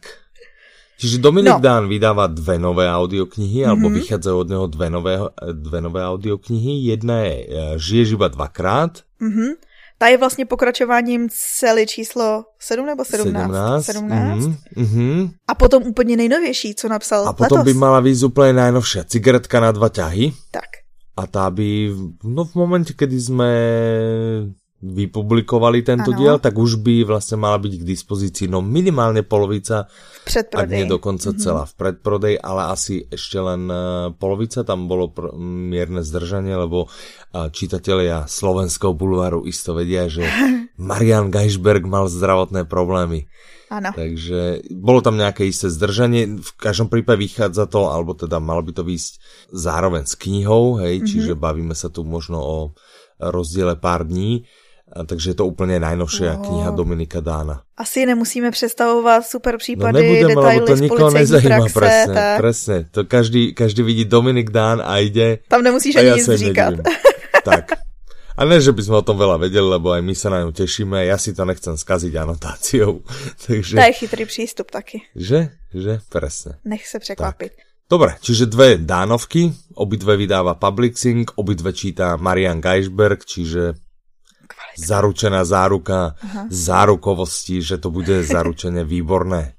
Čiže 1.00 1.24
Dominik 1.24 1.58
no. 1.58 1.64
Dán 1.64 1.88
vydává 1.88 2.28
dve 2.28 2.60
nové 2.60 2.84
audioknihy, 2.92 3.64
alebo 3.64 3.88
mhm. 3.88 4.04
vychádzajú 4.04 4.36
od 4.36 4.50
neho 4.52 4.66
dve 4.68 4.88
nové, 4.92 5.16
dve 5.56 5.80
nové 5.80 6.04
audioknihy. 6.04 6.92
Jedna 6.92 7.24
je 7.24 7.36
eh, 7.40 7.48
Žiješ 7.80 8.20
iba 8.20 8.28
dvakrát. 8.28 9.00
Mm-hmm. 9.24 9.52
Ta 10.00 10.08
je 10.08 10.18
vlastně 10.18 10.46
pokračováním 10.46 11.28
celý 11.60 11.88
číslo 11.88 12.44
7 12.60 12.86
nebo 12.86 13.06
17? 13.06 13.86
17. 13.86 13.86
17. 13.86 14.50
Mm-hmm. 14.78 15.32
A 15.48 15.56
potom 15.56 15.84
úplně 15.84 16.18
nejnovější, 16.18 16.76
co 16.76 16.88
napsal 16.88 17.28
A 17.28 17.34
potom 17.34 17.60
letos. 17.60 17.74
by 17.74 17.80
mala 17.80 18.00
výjsť 18.00 18.24
úplně 18.24 18.54
najnovšia. 18.54 19.04
Cigaretka 19.04 19.60
na 19.60 19.72
dva 19.72 19.90
ťahy. 19.90 20.32
Tak. 20.52 20.80
A 21.20 21.28
tá 21.28 21.52
by, 21.52 21.92
no 22.24 22.48
v 22.48 22.54
momente, 22.56 22.96
kedy 22.96 23.20
sme 23.20 23.52
vypublikovali 24.80 25.84
tento 25.84 26.16
ano. 26.16 26.20
diel, 26.20 26.38
tak 26.40 26.56
už 26.56 26.80
by 26.80 27.04
vlastne 27.04 27.36
mala 27.36 27.60
byť 27.60 27.84
k 27.84 27.84
dispozícii 27.84 28.48
no 28.48 28.64
minimálne 28.64 29.28
polovica, 29.28 29.92
ak 30.24 30.70
nie 30.72 30.88
dokonca 30.88 31.36
mm-hmm. 31.36 31.44
celá 31.44 31.68
v 31.68 31.74
predprodej, 31.76 32.36
ale 32.40 32.72
asi 32.72 33.04
ešte 33.12 33.44
len 33.44 33.68
e, 33.68 33.76
polovica, 34.16 34.64
tam 34.64 34.88
bolo 34.88 35.12
pr- 35.12 35.36
mierne 35.36 36.00
zdržanie, 36.00 36.56
lebo 36.56 36.88
e, 36.88 37.52
čitatelia 37.52 38.24
slovenského 38.24 38.96
bulváru 38.96 39.44
isto 39.44 39.76
vedia, 39.76 40.08
že 40.08 40.24
Marian 40.80 41.28
Geisberg 41.28 41.84
mal 41.84 42.08
zdravotné 42.08 42.64
problémy. 42.64 43.28
Ano. 43.70 43.94
Takže 43.94 44.66
bolo 44.74 45.04
tam 45.04 45.20
nejaké 45.20 45.46
isté 45.46 45.68
zdržanie, 45.68 46.40
v 46.40 46.52
každom 46.56 46.88
prípade 46.88 47.20
vychádza 47.20 47.68
to, 47.68 47.92
alebo 47.92 48.16
teda 48.16 48.40
malo 48.40 48.64
by 48.64 48.74
to 48.74 48.82
výjsť 48.88 49.14
zároveň 49.52 50.08
s 50.08 50.16
knihou, 50.16 50.80
hej, 50.80 51.04
mm-hmm. 51.04 51.10
čiže 51.12 51.34
bavíme 51.36 51.76
sa 51.76 51.92
tu 51.92 52.08
možno 52.08 52.40
o 52.40 52.58
rozdiele 53.20 53.76
pár 53.76 54.08
dní. 54.08 54.48
A 54.94 55.04
takže 55.04 55.30
je 55.30 55.34
to 55.34 55.46
úplně 55.46 55.80
najnovšia 55.80 56.34
no. 56.34 56.44
kniha 56.44 56.72
Dominika 56.72 57.20
Dána. 57.20 57.62
Asi 57.78 58.06
nemusíme 58.06 58.52
představovat 58.52 59.26
super 59.26 59.58
případy, 59.58 59.94
no 59.94 60.00
nebudeme, 60.00 60.36
detaily 60.36 60.66
to 60.66 60.76
nikoho 60.76 61.10
nezajímá, 61.12 61.58
praxe. 61.58 61.80
Presne, 61.80 62.14
tak. 62.14 62.38
presne. 62.38 62.78
To 62.92 63.06
každý, 63.06 63.54
každý 63.54 63.84
vidí 63.84 64.06
Dominik 64.06 64.50
Dán 64.50 64.82
a 64.86 64.98
ide. 64.98 65.38
Tam 65.48 65.64
nemusíš 65.64 65.96
ani 65.96 66.12
nic 66.12 66.30
říkat. 66.30 66.74
tak. 67.44 67.72
A 68.40 68.48
ne, 68.48 68.56
že 68.64 68.72
by 68.72 68.80
sme 68.80 68.96
o 68.96 69.04
tom 69.04 69.20
veľa 69.20 69.36
vedeli, 69.36 69.68
lebo 69.68 69.92
aj 69.92 70.00
my 70.00 70.16
sa 70.16 70.32
na 70.32 70.48
ňu 70.48 70.56
tešíme. 70.56 71.04
Ja 71.04 71.20
si 71.20 71.36
to 71.36 71.44
nechcem 71.44 71.76
skaziť 71.76 72.16
anotáciou. 72.16 73.04
Takže... 73.46 73.76
To 73.76 73.84
je 73.84 73.94
chytrý 74.00 74.24
přístup 74.24 74.72
taky. 74.72 75.04
Že? 75.12 75.52
Že? 75.76 76.00
Presne. 76.08 76.52
Nech 76.64 76.88
se 76.88 77.00
překvapit. 77.00 77.52
Tak. 77.52 77.68
Dobre, 77.90 78.16
čiže 78.22 78.46
dve 78.46 78.78
dánovky, 78.78 79.50
obidve 79.74 80.14
vydáva 80.14 80.54
Publixing, 80.54 81.26
obidve 81.36 81.74
číta 81.74 82.22
Marian 82.22 82.62
Geisberg, 82.62 83.26
čiže 83.26 83.74
zaručená 84.88 85.46
záruka 85.46 86.16
Aha. 86.24 86.46
zárukovosti, 86.50 87.62
že 87.62 87.78
to 87.78 87.92
bude 87.92 88.24
zaručeně 88.34 88.84
výborné. 88.84 89.54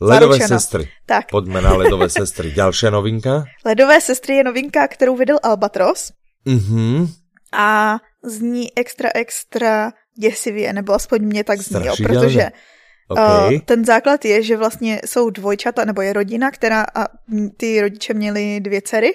Ledové 0.00 0.36
Zaručeno. 0.38 0.60
sestry. 0.60 0.88
Tak. 1.06 1.30
Pojďme 1.30 1.60
na 1.60 1.74
Ledové 1.74 2.08
sestry. 2.20 2.52
Další 2.52 2.86
novinka? 2.90 3.44
Ledové 3.64 4.00
sestry 4.00 4.36
je 4.36 4.44
novinka, 4.44 4.88
kterou 4.88 5.16
vydal 5.16 5.38
Albatros. 5.42 6.12
Mhm. 6.44 7.08
A 7.52 7.98
zní 8.24 8.78
extra, 8.78 9.10
extra 9.14 9.92
děsivě, 10.18 10.72
nebo 10.72 10.92
aspoň 10.92 11.22
mě 11.22 11.44
tak 11.44 11.60
zní, 11.60 11.86
jo, 11.86 11.94
protože 12.02 12.50
okay. 13.08 13.54
uh, 13.54 13.60
ten 13.60 13.84
základ 13.84 14.24
je, 14.24 14.42
že 14.42 14.56
vlastně 14.56 15.00
jsou 15.06 15.30
dvojčata, 15.30 15.84
nebo 15.84 16.02
je 16.02 16.12
rodina, 16.12 16.50
která 16.50 16.86
a 16.94 17.06
ty 17.56 17.80
rodiče 17.80 18.14
měli 18.14 18.60
dvě 18.60 18.82
dcery 18.82 19.12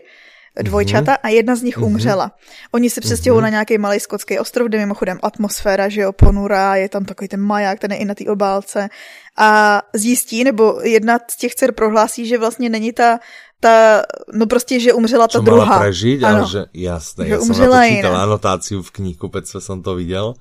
dvojčata 0.63 1.13
mm-hmm. 1.13 1.23
a 1.23 1.29
jedna 1.29 1.55
z 1.55 1.61
nich 1.61 1.77
mm-hmm. 1.77 1.85
umřela. 1.85 2.31
Oni 2.71 2.89
se 2.89 3.01
přestěhují 3.01 3.39
mm-hmm. 3.39 3.43
na 3.43 3.49
nějaký 3.49 3.77
malý 3.77 3.99
skotský 3.99 4.39
ostrov, 4.39 4.67
kde 4.67 4.77
mimochodem 4.77 5.19
atmosféra, 5.23 5.89
že 5.89 6.01
jo, 6.01 6.11
ponurá, 6.11 6.75
je 6.75 6.89
tam 6.89 7.05
takový 7.05 7.27
ten 7.27 7.41
maják, 7.41 7.79
ten 7.79 7.91
je 7.91 7.97
i 7.97 8.05
na 8.05 8.15
té 8.15 8.25
obálce 8.25 8.89
a 9.37 9.81
zjistí, 9.93 10.43
nebo 10.43 10.81
jedna 10.83 11.19
z 11.31 11.37
těch 11.37 11.55
dcer 11.55 11.71
prohlásí, 11.71 12.27
že 12.27 12.37
vlastně 12.37 12.69
není 12.69 12.91
ta 12.91 13.19
ta, 13.59 14.01
no 14.33 14.47
prostě, 14.47 14.79
že 14.79 14.93
umřela 14.93 15.27
ta 15.27 15.39
Čo 15.39 15.43
druhá. 15.43 15.79
Prežiť, 15.79 16.23
ano. 16.23 16.31
ale 16.31 16.47
že 16.47 16.61
jasné, 16.73 17.27
že 17.27 17.31
ja 17.35 17.39
som 17.43 17.59
na 17.59 17.67
to 17.67 17.83
čítal 17.91 18.15
anotáciu 18.15 18.79
v 18.79 18.91
knihkupectve, 18.91 19.59
som 19.59 19.83
to 19.83 19.99
viděl. 19.99 20.33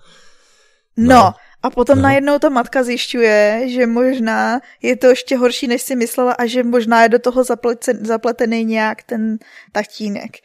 No, 0.97 1.15
no 1.15 1.35
a 1.63 1.71
potom 1.71 1.99
no. 1.99 2.03
najednou 2.03 2.39
ta 2.39 2.49
matka 2.49 2.83
zjišťuje, 2.83 3.63
že 3.69 3.87
možná 3.87 4.61
je 4.83 4.97
to 4.97 5.07
ještě 5.07 5.37
horší, 5.37 5.67
než 5.67 5.83
si 5.83 5.97
myslela 5.97 6.33
a 6.33 6.47
že 6.47 6.63
možná 6.63 7.03
je 7.03 7.09
do 7.09 7.19
toho 7.19 7.45
zapleten, 7.45 8.07
zapletený 8.07 8.65
nějak 8.65 9.03
ten 9.03 9.39
tatínek. 9.73 10.37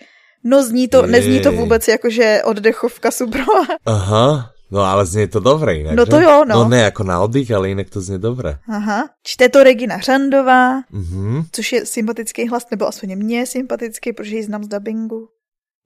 No 0.44 0.64
zní 0.64 0.88
to, 0.88 1.02
je, 1.02 1.08
nezní 1.08 1.42
to 1.42 1.52
vůbec 1.52 1.88
jako, 1.88 2.10
že 2.10 2.42
oddechovka 2.44 3.12
Subro. 3.12 3.44
Aha, 3.86 4.52
no 4.72 4.82
ale 4.82 5.06
zní 5.06 5.28
to 5.28 5.40
dobré 5.40 5.76
jinak, 5.76 5.96
No 5.96 6.06
to 6.06 6.22
jo, 6.22 6.46
no. 6.46 6.56
No 6.56 6.70
ne 6.70 6.82
jako 6.82 7.04
na 7.04 7.20
oddych, 7.20 7.52
ale 7.52 7.70
jinak 7.70 7.90
to 7.90 8.02
zní 8.02 8.20
dobré. 8.20 8.58
Aha, 8.68 9.10
čte 9.24 9.50
to 9.50 9.64
Regina 9.64 10.00
Řandová, 10.00 10.82
mm-hmm. 10.82 11.46
což 11.52 11.72
je 11.72 11.86
sympatický 11.86 12.48
hlas, 12.48 12.68
nebo 12.72 12.88
aspoň 12.88 13.16
mě 13.16 13.46
sympatický, 13.46 14.14
protože 14.14 14.36
ji 14.36 14.44
znám 14.44 14.64
z 14.64 14.68
dubbingu. 14.68 15.28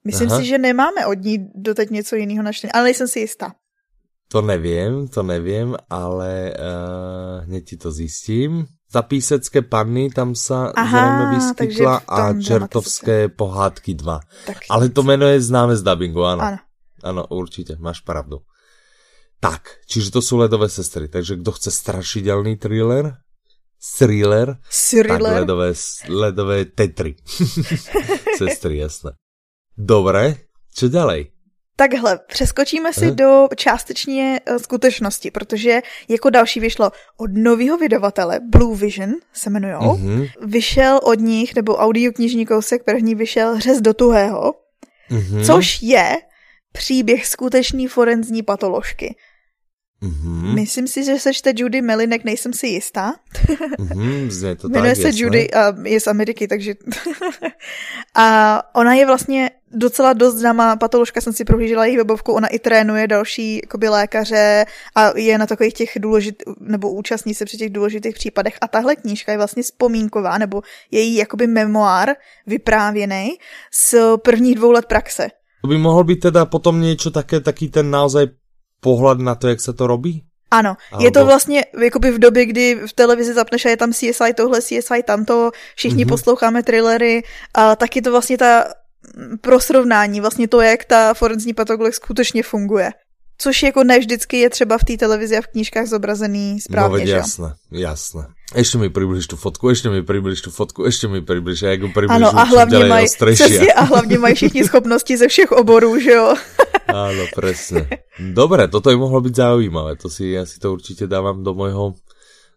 Myslím 0.05 0.29
Aha. 0.29 0.39
si, 0.39 0.45
že 0.45 0.57
nemáme 0.57 1.05
od 1.05 1.19
ní 1.19 1.37
doteď 1.55 1.89
něco 1.89 2.15
jiného 2.15 2.43
načtené, 2.43 2.71
ale 2.73 2.83
nejsem 2.83 3.07
si 3.07 3.19
jistá. 3.19 3.51
To 4.27 4.41
nevím, 4.41 5.07
to 5.07 5.23
nevím, 5.23 5.75
ale 5.89 6.53
uh, 6.53 7.45
hned 7.45 7.61
ti 7.61 7.77
to 7.77 7.91
zjistím. 7.91 8.65
Za 8.91 9.01
písecké 9.01 9.61
panny 9.61 10.09
tam 10.09 10.35
se 10.35 10.53
zřejmě 10.87 11.25
vyskytla 11.35 12.01
a 12.07 12.41
čertovské 12.41 13.29
pohádky 13.29 13.93
2. 13.93 14.19
Tak 14.45 14.57
ale 14.69 14.89
to 14.89 15.03
jméno 15.03 15.25
je 15.25 15.41
známe 15.41 15.75
z 15.75 15.83
dubbingu, 15.83 16.23
ano. 16.23 16.41
Ano. 16.41 16.57
Ano, 17.03 17.27
určitě, 17.27 17.75
máš 17.79 17.99
pravdu. 17.99 18.37
Tak, 19.39 19.69
čiže 19.87 20.11
to 20.11 20.21
jsou 20.21 20.37
ledové 20.37 20.69
sestry, 20.69 21.07
takže 21.07 21.35
kdo 21.35 21.51
chce 21.51 21.71
strašidelný 21.71 22.55
thriller, 22.55 23.17
thriller, 23.97 24.57
thriller? 24.89 25.21
tak 25.21 25.21
ledové, 25.21 25.73
ledové 26.09 26.65
tetry. 26.65 27.15
sestry, 28.37 28.77
jasné. 28.77 29.11
Dobré, 29.77 30.35
co 30.73 30.89
dalej? 30.89 31.31
Takhle, 31.79 32.19
přeskočíme 32.27 32.93
si 32.93 33.11
do 33.11 33.47
částečně 33.55 34.39
eh, 34.45 34.59
skutečnosti, 34.59 35.31
protože 35.31 35.81
jako 36.07 36.29
další 36.29 36.59
vyšlo 36.59 36.91
od 37.17 37.29
nového 37.33 37.77
vydavatele, 37.77 38.39
Blue 38.43 38.77
Vision 38.77 39.13
se 39.33 39.49
jmenujou. 39.49 39.79
Mm-hmm. 39.79 40.29
Vyšel 40.41 40.99
od 41.03 41.19
nich, 41.19 41.55
nebo 41.55 41.75
audioknižní 41.75 42.45
kousek 42.45 42.83
první 42.83 43.15
vyšel 43.15 43.59
Řez 43.59 43.81
do 43.81 43.93
tuhého, 43.93 44.53
mm-hmm. 45.11 45.45
což 45.45 45.81
je 45.81 46.17
příběh 46.71 47.27
skutečný 47.27 47.87
forenzní 47.87 48.43
patoložky. 48.43 49.15
Mm-hmm. 50.01 50.53
Myslím 50.53 50.87
si, 50.87 51.03
že 51.03 51.19
se 51.19 51.33
čte 51.33 51.53
Judy 51.55 51.81
Melinek, 51.81 52.23
nejsem 52.23 52.53
si 52.53 52.67
jistá. 52.67 53.13
mm-hmm, 53.79 54.55
to 54.55 54.69
Jmenuje 54.69 54.91
tak, 54.95 55.01
se 55.01 55.07
jasné. 55.07 55.21
Judy 55.21 55.51
a 55.51 55.73
je 55.83 55.99
z 55.99 56.07
Ameriky, 56.07 56.47
takže... 56.47 56.73
a 58.15 58.61
ona 58.75 58.93
je 58.93 59.05
vlastně 59.05 59.51
docela 59.71 60.13
dost 60.13 60.35
známá 60.35 60.75
patoložka, 60.75 61.21
jsem 61.21 61.33
si 61.33 61.45
prohlížela 61.45 61.85
její 61.85 61.97
webovku, 61.97 62.33
ona 62.33 62.47
i 62.47 62.59
trénuje 62.59 63.07
další 63.07 63.59
jakoby, 63.63 63.89
lékaře 63.89 64.65
a 64.95 65.17
je 65.17 65.37
na 65.37 65.45
takových 65.45 65.73
těch 65.73 65.91
důležitých, 65.99 66.53
nebo 66.59 66.91
účastní 66.91 67.33
se 67.33 67.45
při 67.45 67.57
těch 67.57 67.69
důležitých 67.69 68.15
případech 68.15 68.57
a 68.61 68.67
tahle 68.67 68.95
knížka 68.95 69.31
je 69.31 69.37
vlastně 69.37 69.63
vzpomínková, 69.63 70.37
nebo 70.37 70.61
její 70.91 71.15
jakoby 71.15 71.47
memoár 71.47 72.09
vyprávěný 72.47 73.29
z 73.73 73.95
prvních 74.17 74.55
dvou 74.55 74.71
let 74.71 74.85
praxe. 74.85 75.27
To 75.61 75.67
by 75.67 75.77
mohl 75.77 76.03
být 76.03 76.19
teda 76.19 76.45
potom 76.45 76.81
něco 76.81 77.11
také, 77.11 77.39
taký 77.39 77.69
ten 77.69 77.91
naozaj 77.91 78.27
pohled 78.81 79.19
na 79.19 79.35
to, 79.35 79.47
jak 79.47 79.61
se 79.61 79.73
to 79.73 79.87
robí? 79.87 80.23
Ano, 80.51 80.77
Albo... 80.91 81.05
je 81.05 81.11
to 81.11 81.25
vlastně 81.25 81.65
jakoby 81.83 82.11
v 82.11 82.19
době, 82.19 82.45
kdy 82.45 82.75
v 82.87 82.93
televizi 82.93 83.33
zapneš 83.33 83.65
a 83.65 83.69
je 83.69 83.77
tam 83.77 83.91
CSI 83.91 84.33
tohle, 84.35 84.61
CSI 84.61 85.03
tamto, 85.05 85.51
všichni 85.75 86.05
mm-hmm. 86.05 86.09
posloucháme 86.09 86.63
thrillery 86.63 87.23
a 87.53 87.75
taky 87.75 88.01
to 88.01 88.11
vlastně 88.11 88.37
ta 88.37 88.65
pro 89.41 89.59
srovnání 89.59 90.21
vlastně 90.21 90.47
to, 90.47 90.61
jak 90.61 90.85
ta 90.85 91.13
forenzní 91.13 91.53
patologie 91.53 91.91
skutečně 91.91 92.43
funguje. 92.43 92.91
Což 93.37 93.63
jako 93.63 93.83
ne 93.83 93.99
vždycky 93.99 94.39
je 94.39 94.49
třeba 94.49 94.77
v 94.77 94.83
té 94.83 94.97
televizi 94.97 95.37
a 95.37 95.41
v 95.41 95.47
knížkách 95.47 95.87
zobrazený 95.87 96.61
správně, 96.61 97.05
no, 97.05 97.11
jasné, 97.11 97.55
jasné. 97.71 98.27
Ještě 98.55 98.77
mi 98.77 98.89
přibliž 98.89 99.27
tu 99.27 99.35
fotku, 99.35 99.69
ještě 99.69 99.89
mi 99.89 100.03
přibliž 100.03 100.41
tu 100.41 100.51
fotku, 100.51 100.85
ještě 100.85 101.07
mi 101.07 101.21
přibliž, 101.21 101.63
a 101.63 101.67
jak 101.67 101.81
ho 101.81 101.89
přibliž, 101.89 102.11
ano, 102.11 102.39
a 102.39 102.43
hlavně 102.43 102.85
mají, 102.85 103.07
přesně, 103.07 103.73
a 103.73 103.81
hlavně 103.83 104.17
mají 104.17 104.35
všichni 104.35 104.63
schopnosti 104.63 105.17
ze 105.17 105.27
všech 105.27 105.51
oborů, 105.51 105.99
že 105.99 106.11
jo? 106.11 106.33
Áno, 106.87 107.27
presne. 107.35 107.83
Dobre, 108.15 108.71
toto 108.71 108.89
by 108.89 108.95
mohlo 108.95 109.19
byť 109.19 109.33
zaujímavé. 109.35 109.99
To 109.99 110.07
si, 110.07 110.31
ja 110.31 110.47
si 110.47 110.55
to 110.55 110.71
určite 110.71 111.03
dávam 111.03 111.43
do 111.43 111.51
môjho 111.51 111.99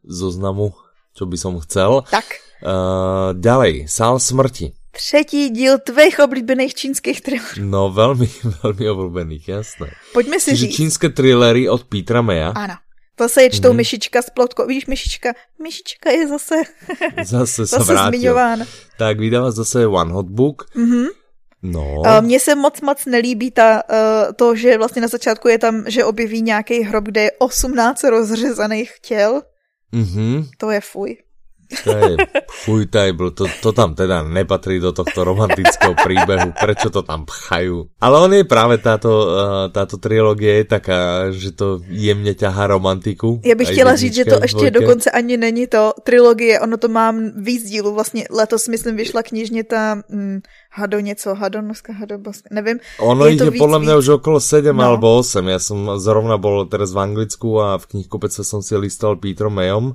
zoznamu, 0.07 0.71
čo 1.19 1.27
by 1.27 1.37
som 1.37 1.59
chcel. 1.67 2.07
Tak. 2.07 2.25
Uh, 2.63 3.35
ďalej, 3.35 3.91
Sál 3.91 4.23
smrti. 4.23 4.71
Třetí 4.93 5.49
díl 5.49 5.79
tvých 5.79 6.19
oblíbených 6.19 6.75
čínských 6.75 7.21
thrillerů. 7.21 7.55
No, 7.61 7.91
velmi, 7.91 8.31
velmi 8.63 8.89
oblíbených, 8.89 9.49
jasné. 9.49 9.91
Pojďme 10.13 10.41
si 10.41 10.51
Čiže 10.51 10.67
říct. 10.67 10.77
čínské 10.77 11.09
thrillery 11.09 11.69
od 11.69 11.85
Petra 11.85 12.23
Meja. 12.23 12.49
Ano. 12.49 12.75
To 13.15 13.29
se 13.29 13.43
je 13.43 13.51
čtou 13.51 13.71
mm. 13.71 13.77
myšička 13.77 14.23
s 14.23 14.31
plotkou. 14.31 14.67
Vidíš, 14.67 14.87
myšička? 14.87 15.33
Myšička 15.63 16.11
je 16.11 16.29
zase, 16.29 16.55
zase, 17.25 17.67
se 17.67 17.77
zase 17.77 17.97
zmiňována. 18.09 18.65
Tak 18.99 19.19
vydává 19.21 19.51
zase 19.51 19.87
One 19.87 20.13
Hot 20.13 20.27
Book. 20.27 20.65
Mm-hmm. 20.77 21.07
No. 21.63 22.03
Mně 22.21 22.41
se 22.41 22.55
moc 22.55 22.81
moc 22.81 23.07
nelíbí 23.07 23.51
ta, 23.51 23.83
uh, 23.91 24.33
to, 24.37 24.57
že 24.57 24.79
vlastně 24.79 25.03
na 25.03 25.09
začátku 25.09 25.49
je 25.49 25.59
tam, 25.59 25.85
že 25.89 26.05
objeví 26.05 26.43
nějaký 26.43 26.83
hrob, 26.83 27.05
kde 27.05 27.23
je 27.23 27.33
18 27.39 28.05
rozřezaných 28.05 28.93
těl. 29.01 29.43
Mm-hmm. 29.93 30.49
To 30.59 30.71
je 30.71 30.81
fuj. 30.81 31.17
To 31.85 31.91
je 31.95 32.13
fuj 32.67 32.87
table, 32.91 33.31
to, 33.31 33.47
to 33.63 33.71
tam 33.73 33.95
teda 33.95 34.27
nepatrí 34.27 34.83
do 34.83 34.91
tohto 34.91 35.23
romantického 35.23 35.95
príbehu, 35.95 36.51
prečo 36.59 36.91
to 36.91 37.07
tam 37.07 37.23
pchajú. 37.23 37.87
Ale 38.03 38.17
on 38.19 38.33
je 38.35 38.43
práve 38.43 38.83
táto, 38.83 39.11
uh, 39.11 39.31
táto 39.71 39.97
trilógie 40.03 40.63
je 40.63 40.67
taká, 40.67 41.31
že 41.31 41.55
to 41.55 41.79
jemně 41.87 42.35
ťahá 42.35 42.67
romantiku. 42.67 43.41
Já 43.45 43.55
bych 43.55 43.71
chtěla 43.71 43.97
říct, 43.97 44.15
že 44.15 44.25
to 44.25 44.39
ještě 44.43 44.71
dokonce 44.71 45.11
ani 45.11 45.37
není 45.37 45.67
to 45.67 45.93
trilogie, 46.03 46.61
ono 46.61 46.77
to 46.77 46.89
mám 46.89 47.31
víc 47.37 47.71
dílů, 47.71 47.95
vlastně 47.95 48.25
letos 48.31 48.69
myslím 48.69 48.97
vyšla 48.97 49.23
knižně 49.23 49.65
ta 49.65 50.03
hm, 50.11 50.41
Hado 50.71 51.01
něco, 51.01 51.35
Hadonoska, 51.35 51.93
Hadoboska, 51.93 52.49
nevím. 52.53 52.79
Ono 52.99 53.27
je 53.27 53.33
jich 53.33 53.41
je 53.41 53.51
podle 53.51 53.79
mě 53.79 53.97
už 53.97 54.09
okolo 54.09 54.41
7 54.41 54.77
no. 54.77 54.85
alebo 54.85 55.19
8, 55.19 55.49
já 55.49 55.59
jsem 55.59 55.91
zrovna 55.97 56.37
bol 56.37 56.67
teraz 56.67 56.93
v 56.93 56.99
Anglicku 56.99 57.61
a 57.61 57.79
v 57.79 57.87
knihkupece 57.87 58.45
som 58.45 58.63
si 58.63 58.77
listal 58.77 59.17
Petrom 59.17 59.55
Mayom 59.55 59.95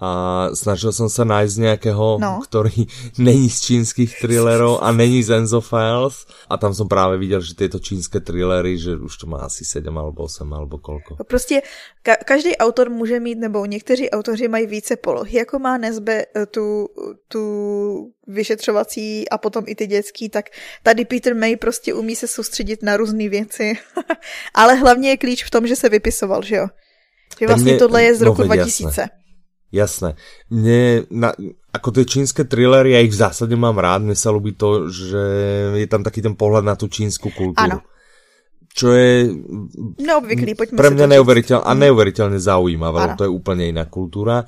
a 0.00 0.48
snažil 0.54 0.92
jsem 0.92 1.08
se 1.08 1.24
najít 1.24 1.56
nějakého, 1.56 2.18
no. 2.20 2.40
který 2.44 2.86
není 3.18 3.50
z 3.50 3.60
čínských 3.60 4.20
thrillerů 4.20 4.84
a 4.84 4.92
není 4.92 5.22
z 5.22 5.30
Enzo 5.30 5.60
Files 5.60 6.26
a 6.48 6.56
tam 6.56 6.74
jsem 6.74 6.88
právě 6.88 7.18
viděl, 7.18 7.40
že 7.40 7.54
tyto 7.54 7.78
čínské 7.78 8.20
thrillery, 8.20 8.78
že 8.78 8.96
už 8.96 9.16
to 9.16 9.26
má 9.26 9.38
asi 9.38 9.64
7 9.64 9.98
alebo 9.98 10.22
8 10.22 10.52
alebo 10.52 10.78
kolko. 10.78 11.16
Prostě 11.24 11.62
ka- 12.04 12.24
každý 12.24 12.56
autor 12.56 12.90
může 12.90 13.20
mít, 13.20 13.38
nebo 13.38 13.66
někteří 13.66 14.10
autoři 14.10 14.48
mají 14.48 14.66
více 14.66 14.96
polohy, 14.96 15.38
jako 15.38 15.58
má 15.58 15.78
Nezbe 15.78 16.24
eh, 16.36 16.46
tu, 16.46 16.88
tu 17.28 18.12
vyšetřovací 18.26 19.28
a 19.28 19.38
potom 19.38 19.64
i 19.66 19.74
ty 19.74 19.86
dětský, 19.86 20.28
tak 20.28 20.46
tady 20.82 21.04
Peter 21.04 21.34
May 21.34 21.56
prostě 21.56 21.94
umí 21.94 22.16
se 22.16 22.28
soustředit 22.28 22.82
na 22.82 22.96
různé 22.96 23.28
věci. 23.28 23.74
Ale 24.54 24.74
hlavně 24.74 25.10
je 25.10 25.16
klíč 25.16 25.44
v 25.44 25.50
tom, 25.50 25.66
že 25.66 25.76
se 25.76 25.88
vypisoval, 25.88 26.42
že 26.42 26.56
jo? 26.56 26.66
Že 27.40 27.46
vlastně 27.46 27.72
mě, 27.72 27.78
tohle 27.78 28.02
je 28.02 28.14
z 28.14 28.22
roku 28.22 28.42
no, 28.42 28.44
2000. 28.44 29.00
Jasné. 29.00 29.25
Jasné. 29.76 30.16
Mne, 30.48 31.04
na, 31.12 31.36
ako 31.76 31.92
tie 31.92 32.08
čínske 32.08 32.48
thrillery, 32.48 32.96
ja 32.96 33.04
ich 33.04 33.12
v 33.12 33.20
zásade 33.20 33.52
mám 33.52 33.76
rád, 33.76 34.08
mne 34.08 34.16
sa 34.16 34.32
ľúbi 34.32 34.56
to, 34.56 34.88
že 34.88 35.22
je 35.76 35.86
tam 35.86 36.00
taký 36.00 36.24
ten 36.24 36.32
pohľad 36.32 36.64
na 36.64 36.74
tú 36.80 36.88
čínsku 36.88 37.28
kultúru. 37.36 37.76
Áno. 37.76 37.84
Čo 38.76 38.92
je 38.92 39.32
Neobvyklý, 39.96 40.52
pre 40.76 40.92
mňa 40.92 41.16
neuveriteľ, 41.16 41.64
a 41.64 41.72
neuveriteľne 41.72 42.36
zaujímavé, 42.36 43.16
to 43.16 43.24
je 43.24 43.32
úplne 43.32 43.72
iná 43.72 43.88
kultúra. 43.88 44.44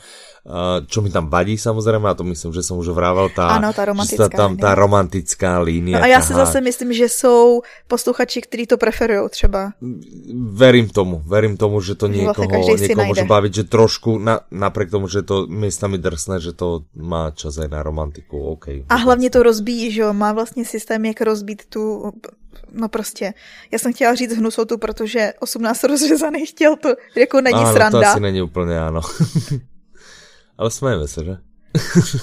Čo 0.88 1.04
mi 1.04 1.12
tam 1.12 1.28
vadí 1.28 1.60
samozrejme, 1.60 2.08
a 2.08 2.16
to 2.16 2.24
myslím, 2.24 2.56
že 2.56 2.64
som 2.64 2.80
už 2.80 2.96
vrával, 2.96 3.28
tá, 3.28 3.56
ano, 3.56 3.68
tá 3.72 3.84
romantická 3.84 4.32
tam 4.32 4.56
tá 4.56 4.72
romantická 4.72 5.60
línia. 5.60 6.00
No 6.00 6.04
a 6.04 6.08
já 6.08 6.20
si 6.20 6.32
zase 6.32 6.60
myslím, 6.60 6.92
že 6.92 7.08
jsou 7.08 7.62
posluchači, 7.88 8.40
kteří 8.40 8.66
to 8.66 8.76
preferují 8.76 9.28
třeba. 9.28 9.72
Verím 10.52 10.88
tomu, 10.88 11.22
verím 11.26 11.56
tomu, 11.56 11.80
že 11.80 11.94
to 11.94 12.08
niekoho, 12.08 12.48
vlastně 12.48 12.88
niekoho 12.88 13.06
môže 13.12 13.24
baviť, 13.24 13.52
že 13.54 13.64
trošku, 13.64 14.18
na, 14.18 14.40
napriek 14.52 14.90
tomu, 14.90 15.08
že 15.08 15.24
to 15.24 15.48
miestami 15.48 15.98
drsné, 15.98 16.40
že 16.40 16.52
to 16.52 16.84
má 16.96 17.32
čas 17.32 17.60
aj 17.60 17.68
na 17.68 17.80
romantiku, 17.84 18.40
OK. 18.56 18.88
A 18.88 18.96
hlavně 18.96 19.30
to 19.30 19.42
rozbíjí, 19.42 19.90
že 19.92 20.00
jo, 20.00 20.12
má 20.12 20.32
vlastně 20.32 20.64
systém, 20.64 21.04
jak 21.04 21.20
rozbít 21.20 21.62
tu 21.68 22.12
no 22.72 22.88
prostě, 22.88 23.34
já 23.72 23.78
jsem 23.78 23.92
chtěla 23.92 24.14
říct 24.14 24.36
hnusotu, 24.36 24.78
protože 24.78 25.32
18 25.40 25.84
rozřezaných 25.84 26.54
těl 26.54 26.76
to 26.76 26.88
jako 27.16 27.40
není 27.40 27.60
ano, 27.60 27.72
sranda. 27.72 28.00
to 28.00 28.06
asi 28.06 28.20
není 28.20 28.42
úplně, 28.42 28.80
ano. 28.80 29.00
Ale 30.58 30.70
smejeme 30.70 31.08
se, 31.08 31.24
že? 31.24 31.36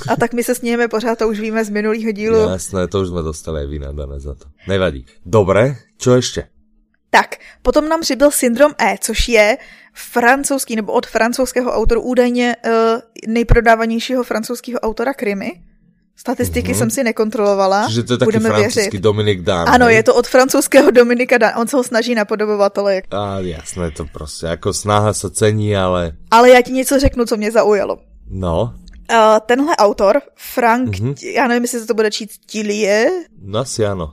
A 0.08 0.16
tak 0.16 0.34
my 0.34 0.44
se 0.44 0.56
smějeme 0.56 0.88
pořád, 0.88 1.18
to 1.18 1.28
už 1.28 1.40
víme 1.40 1.66
z 1.66 1.70
minulého 1.70 2.12
dílu. 2.12 2.38
Jasné, 2.50 2.88
to 2.88 3.02
už 3.02 3.08
jsme 3.08 3.22
dostali 3.22 3.60
aj 3.60 3.68
vynadané 3.68 4.20
za 4.20 4.36
to. 4.36 4.46
Nevadí. 4.68 5.06
Dobré, 5.26 5.76
čo 5.98 6.16
ještě? 6.16 6.48
Tak, 7.10 7.36
potom 7.62 7.90
nám 7.90 8.02
přibyl 8.02 8.32
syndrom 8.32 8.72
E, 8.78 8.98
což 9.02 9.28
je 9.28 9.58
francouzský, 9.94 10.76
nebo 10.76 10.94
od 10.94 11.08
francouzského 11.08 11.72
autoru, 11.72 12.02
údajně 12.02 12.56
uh, 12.66 13.32
nejprodávanějšího 13.34 14.24
francouzského 14.24 14.80
autora 14.80 15.14
krimi. 15.14 15.52
Statistiky 16.18 16.72
mm-hmm. 16.72 16.78
jsem 16.78 16.90
si 16.90 17.04
nekontrolovala. 17.04 17.90
Že 17.90 18.04
to 18.04 18.14
je 18.14 18.18
taky 18.18 18.26
Budeme 18.26 18.50
francouzský 18.50 18.80
věřit. 18.80 19.02
Dominik 19.02 19.42
Dán. 19.42 19.70
Ano, 19.70 19.90
je 19.90 20.04
to 20.04 20.16
od 20.16 20.28
francouzského 20.28 20.92
Dominika 20.92 21.38
Dán. 21.38 21.54
On 21.58 21.68
se 21.68 21.78
ho 21.78 21.84
snaží 21.84 22.16
napodobovat, 22.16 22.78
ale... 22.78 22.96
Jak... 22.96 23.06
A 23.12 23.40
jasné, 23.40 23.92
to 23.92 24.06
prostě 24.06 24.46
jako 24.46 24.74
snaha 24.74 25.14
se 25.14 25.32
cení, 25.32 25.78
ale... 25.78 26.12
Ale 26.32 26.50
já 26.50 26.62
ti 26.62 26.72
něco 26.72 27.00
řeknu, 27.00 27.26
co 27.26 27.38
mě 27.38 27.52
zaujalo. 27.52 27.98
No. 28.30 28.74
Uh, 29.12 29.18
tenhle 29.46 29.76
autor, 29.76 30.22
Frank, 30.36 30.90
mm-hmm. 30.90 31.32
já 31.34 31.48
nevím, 31.48 31.64
jestli 31.64 31.80
se 31.80 31.86
to 31.86 31.94
bude 31.94 32.12
číst 32.12 32.40
Tilie. 32.46 33.10
No 33.42 33.60
asi 33.60 33.86
ano. 33.86 34.12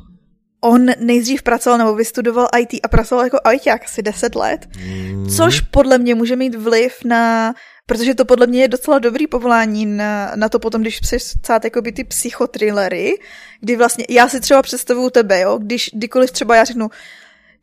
On 0.60 0.86
nejdřív 0.98 1.42
pracoval 1.42 1.78
nebo 1.78 1.94
vystudoval 1.94 2.48
IT 2.58 2.80
a 2.82 2.88
pracoval 2.88 3.24
jako 3.24 3.38
ITák 3.54 3.84
asi 3.84 4.02
10 4.02 4.34
let, 4.34 4.68
mm. 4.84 5.28
což 5.36 5.60
podle 5.60 5.98
mě 5.98 6.14
může 6.14 6.36
mít 6.36 6.54
vliv 6.54 7.04
na 7.04 7.54
protože 7.86 8.14
to 8.14 8.24
podle 8.24 8.46
mě 8.46 8.60
je 8.60 8.68
docela 8.68 8.98
dobrý 8.98 9.26
povolání 9.26 9.86
na, 9.86 10.32
na 10.34 10.48
to 10.48 10.58
potom, 10.58 10.80
když 10.80 10.98
chceš 10.98 11.22
psát 11.42 11.64
jakoby 11.64 11.92
ty 11.92 12.04
psychotrillery, 12.04 13.18
kdy 13.60 13.76
vlastně, 13.76 14.04
já 14.08 14.28
si 14.28 14.40
třeba 14.40 14.62
představuju 14.62 15.10
tebe, 15.10 15.40
jo, 15.40 15.58
když 15.62 15.90
kdykoliv 15.92 16.30
třeba 16.30 16.56
já 16.56 16.64
řeknu, 16.64 16.90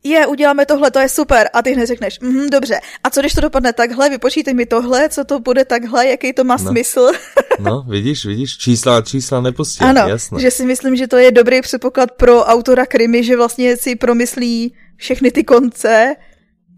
je, 0.04 0.26
uděláme 0.26 0.66
tohle, 0.66 0.90
to 0.90 0.98
je 0.98 1.08
super. 1.08 1.48
A 1.52 1.62
ty 1.62 1.72
hned 1.72 1.86
řekneš, 1.86 2.20
mhm, 2.20 2.50
dobře. 2.50 2.80
A 3.04 3.10
co 3.10 3.20
když 3.20 3.32
to 3.32 3.40
dopadne 3.40 3.72
takhle, 3.72 4.08
vypočítej 4.08 4.54
mi 4.54 4.66
tohle, 4.66 5.08
co 5.08 5.24
to 5.24 5.40
bude 5.40 5.64
takhle, 5.64 6.06
jaký 6.06 6.32
to 6.32 6.44
má 6.44 6.56
no. 6.60 6.70
smysl. 6.70 7.10
no, 7.58 7.84
vidíš, 7.88 8.24
vidíš, 8.24 8.58
čísla, 8.58 9.02
čísla 9.02 9.40
nepustí. 9.40 9.84
Ano, 9.84 10.08
jasné. 10.08 10.40
že 10.40 10.50
si 10.50 10.66
myslím, 10.66 10.96
že 10.96 11.08
to 11.08 11.16
je 11.16 11.30
dobrý 11.30 11.60
předpoklad 11.60 12.10
pro 12.12 12.44
autora 12.44 12.86
krimi, 12.86 13.24
že 13.24 13.36
vlastně 13.36 13.76
si 13.76 13.96
promyslí 13.96 14.74
všechny 14.96 15.30
ty 15.30 15.44
konce, 15.44 16.16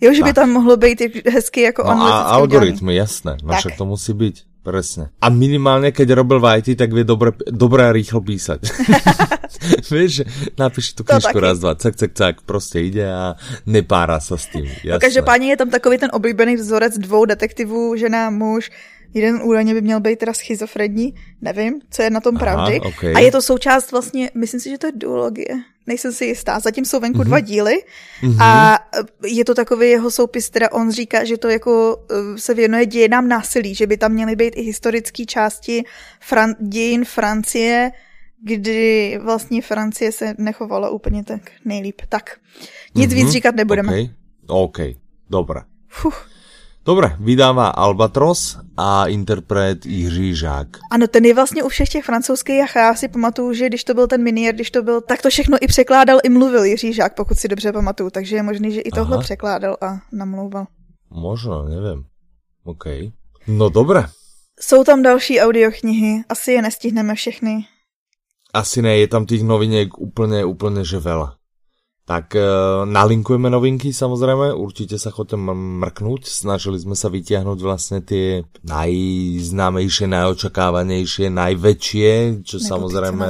jo, 0.02 0.14
že 0.14 0.20
tak. 0.20 0.28
by 0.28 0.32
tam 0.34 0.50
mohlo 0.50 0.76
být 0.76 1.02
hezky 1.30 1.60
jako 1.60 1.82
no 1.82 1.90
a 1.90 2.20
algoritmy, 2.20 2.94
jasné, 2.94 3.36
no 3.44 3.54
však 3.54 3.76
to 3.76 3.84
musí 3.84 4.12
být. 4.12 4.34
Presne. 4.62 5.10
A 5.20 5.28
minimálně, 5.28 5.92
keď 5.92 6.10
robil 6.10 6.40
v 6.40 6.58
IT, 6.58 6.78
tak 6.78 6.92
vie 6.92 7.04
dobre, 7.04 7.34
dobré 7.50 7.88
a 7.88 7.92
rýchlo 7.92 8.20
písať. 8.20 8.60
Víš, 9.90 10.22
napíš 10.58 10.92
tu 10.92 11.04
knižku 11.04 11.40
raz, 11.40 11.58
dva, 11.58 11.74
cak, 11.74 11.96
cak, 11.96 12.12
cak, 12.14 12.40
prostě 12.46 12.80
ide 12.80 13.14
a 13.14 13.34
nepárá 13.66 14.20
se 14.20 14.38
s 14.38 14.46
tím. 14.46 14.64
Jasné. 14.64 14.98
každopádně 14.98 15.50
je 15.50 15.56
tam 15.56 15.70
takový 15.70 15.98
ten 15.98 16.10
oblíbený 16.12 16.56
vzorec 16.56 16.98
dvou 16.98 17.24
detektivů, 17.24 17.96
žena, 17.96 18.30
muž, 18.30 18.70
jeden 19.14 19.40
údajně 19.42 19.74
by 19.74 19.80
měl 19.80 20.00
být 20.00 20.18
teda 20.18 20.32
schizofrední, 20.32 21.14
nevím, 21.40 21.80
co 21.90 22.02
je 22.02 22.10
na 22.10 22.20
tom 22.20 22.36
Aha, 22.36 22.44
pravdy. 22.44 22.80
Okay. 22.80 23.12
A 23.16 23.18
je 23.18 23.32
to 23.32 23.42
součást 23.42 23.92
vlastně, 23.92 24.30
myslím 24.34 24.60
si, 24.60 24.70
že 24.70 24.78
to 24.78 24.86
je 24.86 24.92
duologie, 24.96 25.54
nejsem 25.86 26.12
si 26.12 26.24
jistá. 26.24 26.60
Zatím 26.60 26.84
jsou 26.84 27.00
venku 27.00 27.18
mm-hmm. 27.18 27.24
dva 27.24 27.40
díly 27.40 27.82
mm-hmm. 28.22 28.36
a 28.42 28.78
e, 29.24 29.28
je 29.28 29.44
to 29.44 29.54
takový 29.54 29.90
jeho 29.90 30.10
soupis, 30.10 30.50
teda 30.50 30.72
on 30.72 30.90
říká, 30.90 31.24
že 31.24 31.36
to 31.36 31.48
jako 31.48 32.04
e, 32.10 32.38
se 32.38 32.54
věnuje 32.54 32.86
dějinám 32.86 33.28
násilí, 33.28 33.74
že 33.74 33.86
by 33.86 33.96
tam 33.96 34.12
měly 34.12 34.36
být 34.36 34.54
i 34.56 34.62
historické 34.62 35.24
části 35.24 35.84
Fran- 36.30 36.56
dějin 36.60 37.04
Francie, 37.04 37.90
kdy 38.44 39.18
vlastně 39.22 39.62
Francie 39.62 40.12
se 40.12 40.34
nechovala 40.38 40.90
úplně 40.90 41.24
tak 41.24 41.40
nejlíp. 41.64 42.00
Tak, 42.08 42.36
nic 42.94 43.10
mm-hmm. 43.10 43.14
víc 43.14 43.30
říkat 43.30 43.54
nebudeme. 43.54 43.92
OK, 43.92 44.08
okay. 44.46 44.94
dobré. 45.30 45.60
Fuh. 45.88 46.31
Dobre, 46.84 47.16
vydává 47.20 47.68
Albatros 47.68 48.58
a 48.76 49.06
interpret 49.06 49.86
Jiří 49.86 50.34
Žák. 50.34 50.68
Ano, 50.90 51.06
ten 51.06 51.24
je 51.24 51.34
vlastně 51.34 51.62
u 51.62 51.68
všech 51.68 51.88
těch 51.88 52.04
francouzských, 52.04 52.76
já 52.76 52.94
si 52.94 53.08
pamatuju, 53.08 53.52
že 53.52 53.66
když 53.66 53.84
to 53.84 53.94
byl 53.94 54.06
ten 54.06 54.22
minier, 54.22 54.54
když 54.54 54.70
to 54.70 54.82
byl, 54.82 55.00
tak 55.00 55.22
to 55.22 55.30
všechno 55.30 55.58
i 55.60 55.66
překládal, 55.66 56.18
i 56.24 56.28
mluvil 56.28 56.64
Jiří 56.64 56.92
Žák, 56.92 57.14
pokud 57.14 57.38
si 57.38 57.48
dobře 57.48 57.72
pamatuju, 57.72 58.10
takže 58.10 58.36
je 58.36 58.42
možný, 58.42 58.72
že 58.72 58.80
i 58.80 58.90
tohle 58.90 59.16
Aha. 59.16 59.22
překládal 59.22 59.76
a 59.80 59.98
namlouval. 60.12 60.66
Možno, 61.10 61.62
nevím. 61.68 62.04
OK. 62.64 62.84
No 63.46 63.68
dobré. 63.68 64.04
Jsou 64.60 64.84
tam 64.84 65.02
další 65.02 65.40
audioknihy, 65.40 66.24
asi 66.28 66.52
je 66.52 66.62
nestihneme 66.62 67.14
všechny. 67.14 67.64
asi 68.52 68.82
ne, 68.82 68.96
je 69.00 69.08
tam 69.08 69.24
tých 69.24 69.40
noviniek 69.42 69.96
úplne, 69.96 70.44
úplne 70.44 70.84
že 70.84 71.00
veľa. 71.00 71.40
Tak 72.02 72.34
e, 72.34 72.42
nalinkujeme 72.82 73.46
novinky 73.46 73.94
samozrejme, 73.94 74.50
určite 74.58 74.98
sa 74.98 75.14
chodte 75.14 75.38
mrknúť. 75.38 76.26
Snažili 76.26 76.82
sme 76.82 76.98
sa 76.98 77.06
vytiahnuť 77.06 77.58
vlastne 77.62 78.02
tie 78.02 78.42
najznámejšie, 78.66 80.10
najočakávanejšie, 80.10 81.30
najväčšie, 81.30 82.10
čo 82.42 82.56
Nebo 82.58 82.66
samozrejme 82.66 83.26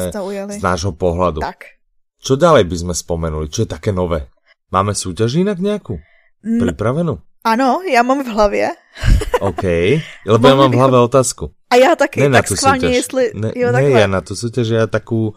z 0.57 0.61
nášho 0.65 0.97
pohľadu. 0.97 1.45
Tak. 1.45 1.85
Čo 2.23 2.41
ďalej 2.41 2.65
by 2.65 2.77
sme 2.81 2.95
spomenuli? 2.97 3.53
Čo 3.53 3.67
je 3.67 3.69
také 3.69 3.93
nové? 3.93 4.33
Máme 4.73 4.97
súťaž 4.97 5.37
inak 5.37 5.61
nejakú? 5.61 6.01
Pripravenú? 6.41 7.21
Ano, 7.45 7.83
já 7.93 8.03
mám 8.03 8.25
v 8.25 8.27
hlavě. 8.27 8.69
OK, 9.41 9.63
lebo 10.27 10.49
já 10.49 10.55
mám 10.55 10.71
v 10.71 10.75
hlavě 10.75 10.99
otázku. 10.99 11.51
A 11.71 11.77
já 11.77 11.97
taky, 11.97 12.21
ne 12.21 12.31
tak 12.31 12.49
schválně, 12.49 12.89
jestli... 12.89 13.31
Ne, 13.35 13.53
jo, 13.57 13.73
ne, 13.73 13.83
já 13.83 14.07
na 14.07 14.21
tu 14.21 14.37
soutěž, 14.37 14.69
já 14.69 14.87
takovou 14.87 15.33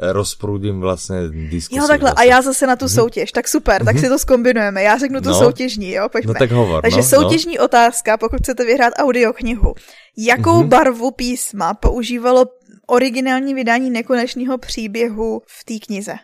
rozprůdím 0.00 0.80
vlastně 0.80 1.28
diskusi. 1.28 1.78
Jo, 1.78 1.86
takhle, 1.86 2.10
vlastně. 2.10 2.30
a 2.32 2.34
já 2.34 2.42
zase 2.42 2.66
na 2.66 2.76
tu 2.76 2.84
mhm. 2.84 2.94
soutěž, 2.94 3.32
tak 3.32 3.48
super, 3.48 3.84
tak 3.84 3.94
mhm. 3.94 4.04
si 4.04 4.08
to 4.08 4.18
skombinujeme. 4.18 4.82
Já 4.82 4.98
řeknu 4.98 5.20
tu 5.20 5.28
no. 5.28 5.34
soutěžní, 5.34 5.90
jo, 5.90 6.08
pojďme. 6.12 6.32
No 6.32 6.38
tak 6.38 6.50
hovor, 6.50 6.82
Takže 6.82 6.96
no, 6.96 7.02
soutěžní 7.02 7.56
no. 7.58 7.64
otázka, 7.64 8.16
pokud 8.16 8.38
chcete 8.38 8.64
vyhrát 8.64 8.92
audioknihu. 8.98 9.74
Jakou 10.18 10.62
mm-hmm. 10.62 10.68
barvu 10.68 11.10
písma 11.10 11.74
používalo 11.74 12.44
originální 12.88 13.54
vydání 13.54 13.90
nekonečného 13.90 14.58
příběhu 14.58 15.42
v 15.46 15.64
té 15.64 15.86
knize? 15.86 16.14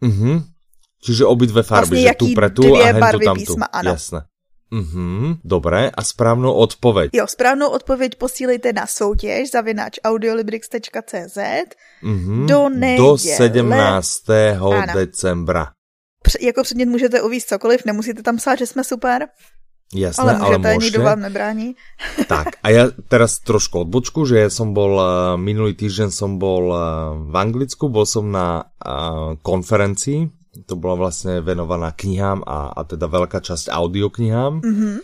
Mhm. 0.00 0.42
Čiže 1.02 1.24
obidve 1.24 1.62
farby, 1.62 1.88
vlastně 1.88 2.08
že 2.08 2.14
tu 2.14 2.34
pre 2.34 2.50
tu 2.50 2.76
a 2.76 2.84
hentu 2.84 3.18
tamtu. 3.24 3.40
Písma, 3.40 3.66
ano. 3.66 3.90
Jasné. 3.90 4.20
Mhm, 4.70 5.34
dobré. 5.44 5.90
A 5.94 6.02
správnou 6.02 6.52
odpověď? 6.52 7.10
Jo, 7.14 7.26
správnou 7.26 7.68
odpověď 7.68 8.14
posílejte 8.14 8.72
na 8.72 8.86
soutěž 8.86 9.50
zavináč 9.50 9.98
audiolibrix.cz 10.04 11.38
mm-hmm. 12.02 12.46
do 12.46 12.68
neděle. 12.68 13.08
Do 13.08 13.18
17. 13.18 14.30
Ano. 14.30 14.82
decembra. 14.94 15.66
Pře- 16.22 16.38
jako 16.42 16.62
předmět 16.62 16.86
můžete 16.86 17.22
uvíct 17.22 17.48
cokoliv, 17.48 17.84
nemusíte 17.84 18.22
tam 18.22 18.36
psát, 18.36 18.58
že 18.58 18.66
jsme 18.66 18.84
super. 18.84 19.28
Jasné, 19.94 20.22
ale 20.22 20.32
můžete, 20.32 20.54
ale 20.54 20.74
můžete. 20.74 20.84
nikdo 20.84 21.02
vám 21.02 21.20
nebrání. 21.20 21.76
Tak, 22.26 22.48
a 22.62 22.70
já 22.70 22.88
teraz 23.08 23.38
trošku 23.38 23.80
odbočku, 23.80 24.26
že 24.26 24.38
ja 24.38 24.50
som 24.50 24.74
bol, 24.74 24.98
uh, 24.98 25.38
minulý 25.38 25.78
týždeň 25.78 26.10
som 26.10 26.42
bol 26.42 26.74
uh, 26.74 27.14
v 27.30 27.34
Anglicku, 27.38 27.86
bol 27.86 28.02
som 28.02 28.26
na 28.26 28.66
uh, 28.66 29.38
konferencii 29.46 30.26
to 30.64 30.74
bola 30.80 31.08
vlastne 31.08 31.44
venovaná 31.44 31.92
knihám 31.92 32.40
a, 32.46 32.72
a 32.72 32.80
teda 32.88 33.04
veľká 33.10 33.44
časť 33.44 33.68
audioknihám. 33.68 34.64
Mm-hmm. 34.64 34.96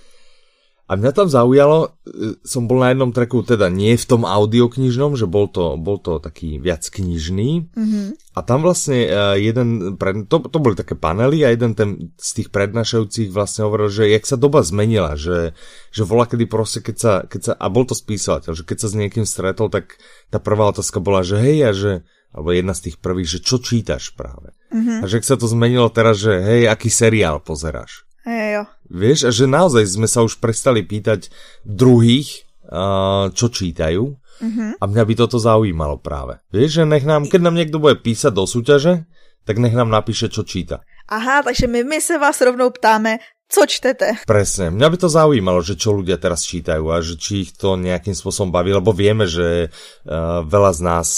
A 0.93 0.99
mňa 0.99 1.13
tam 1.17 1.25
zaujalo, 1.25 1.97
e, 2.05 2.37
som 2.45 2.69
bol 2.69 2.85
na 2.85 2.93
jednom 2.93 3.17
treku, 3.17 3.41
teda 3.41 3.73
nie 3.73 3.97
v 3.97 4.05
tom 4.05 4.29
audioknižnom, 4.29 5.17
že 5.17 5.25
bol 5.25 5.49
to, 5.49 5.81
bol 5.81 5.97
to 5.97 6.21
taký 6.21 6.61
viac 6.61 6.85
knižný. 6.85 7.73
Mm-hmm. 7.73 8.07
A 8.37 8.41
tam 8.45 8.61
vlastne 8.61 9.09
jeden, 9.41 9.97
to, 10.29 10.37
to 10.41 10.59
boli 10.61 10.77
také 10.77 10.93
panely 10.93 11.49
a 11.49 11.53
jeden 11.53 11.73
ten 11.73 12.13
z 12.21 12.31
tých 12.43 12.49
prednášajúcich 12.53 13.33
vlastne 13.33 13.65
hovoril, 13.65 13.89
že 13.89 14.13
jak 14.13 14.25
sa 14.29 14.37
doba 14.37 14.61
zmenila, 14.61 15.17
že, 15.17 15.57
že 15.97 16.03
vola 16.05 16.29
kedy 16.29 16.45
proste, 16.45 16.85
keď 16.85 16.97
sa, 17.01 17.13
keď 17.25 17.41
sa, 17.41 17.53
a 17.57 17.67
bol 17.73 17.89
to 17.89 17.97
spísateľ, 17.97 18.53
že 18.53 18.65
keď 18.65 18.77
sa 18.85 18.89
s 18.93 18.99
niekým 18.99 19.25
stretol, 19.25 19.73
tak 19.73 19.97
tá 20.29 20.41
prvá 20.45 20.69
otázka 20.69 21.01
bola, 21.01 21.25
že 21.25 21.41
hej, 21.41 21.59
a 21.65 21.71
že, 21.73 21.93
alebo 22.33 22.49
jedna 22.53 22.73
z 22.73 22.91
tých 22.91 22.97
prvých, 22.99 23.39
že 23.39 23.45
čo 23.45 23.61
čítaš 23.61 24.17
práve. 24.17 24.57
Mm-hmm. 24.73 24.99
A 25.01 25.05
že 25.05 25.21
sa 25.21 25.37
to 25.37 25.45
zmenilo 25.45 25.93
teraz, 25.93 26.25
že 26.25 26.33
hej, 26.33 26.63
aký 26.69 26.89
seriál 26.89 27.45
pozeráš. 27.45 28.09
Hej, 28.25 28.49
jo. 28.57 28.63
Vieš, 28.93 29.19
a 29.29 29.31
že 29.31 29.45
naozaj 29.45 29.85
sme 29.85 30.09
sa 30.09 30.25
už 30.25 30.41
prestali 30.41 30.81
pýtať 30.81 31.29
druhých, 31.65 32.49
uh, 32.69 33.29
čo 33.37 33.53
čítajú. 33.53 34.17
Mm-hmm. 34.43 34.71
A 34.81 34.85
mňa 34.89 35.03
by 35.07 35.15
toto 35.15 35.39
zaujímalo 35.39 36.01
práve. 36.01 36.41
Vieš, 36.51 36.83
že 36.83 36.85
nech 36.89 37.07
nám, 37.07 37.29
keď 37.29 37.41
nám 37.47 37.55
niekto 37.55 37.79
bude 37.79 38.01
písať 38.01 38.33
do 38.33 38.49
súťaže, 38.49 39.07
tak 39.45 39.59
nech 39.59 39.75
nám 39.75 39.91
napíše, 39.91 40.31
čo 40.33 40.43
číta. 40.47 40.83
Aha, 41.11 41.43
takže 41.43 41.67
my, 41.67 41.85
my 41.85 41.99
se 42.01 42.19
vás 42.19 42.41
rovnou 42.41 42.71
ptáme, 42.71 43.19
co 43.53 43.61
čtete. 43.67 44.25
Presne. 44.25 44.73
Mňa 44.73 44.89
by 44.89 44.97
to 44.97 45.09
zaujímalo, 45.13 45.61
že 45.61 45.77
čo 45.77 45.93
ľudia 45.93 46.17
teraz 46.17 46.47
čítajú 46.49 46.89
a 46.89 47.05
že 47.05 47.21
či 47.21 47.45
ich 47.45 47.53
to 47.53 47.77
nejakým 47.77 48.17
spôsobom 48.17 48.55
baví, 48.55 48.73
lebo 48.73 48.97
vieme, 48.97 49.29
že 49.29 49.69
uh, 49.69 50.41
veľa 50.47 50.73
z 50.73 50.81
nás 50.81 51.09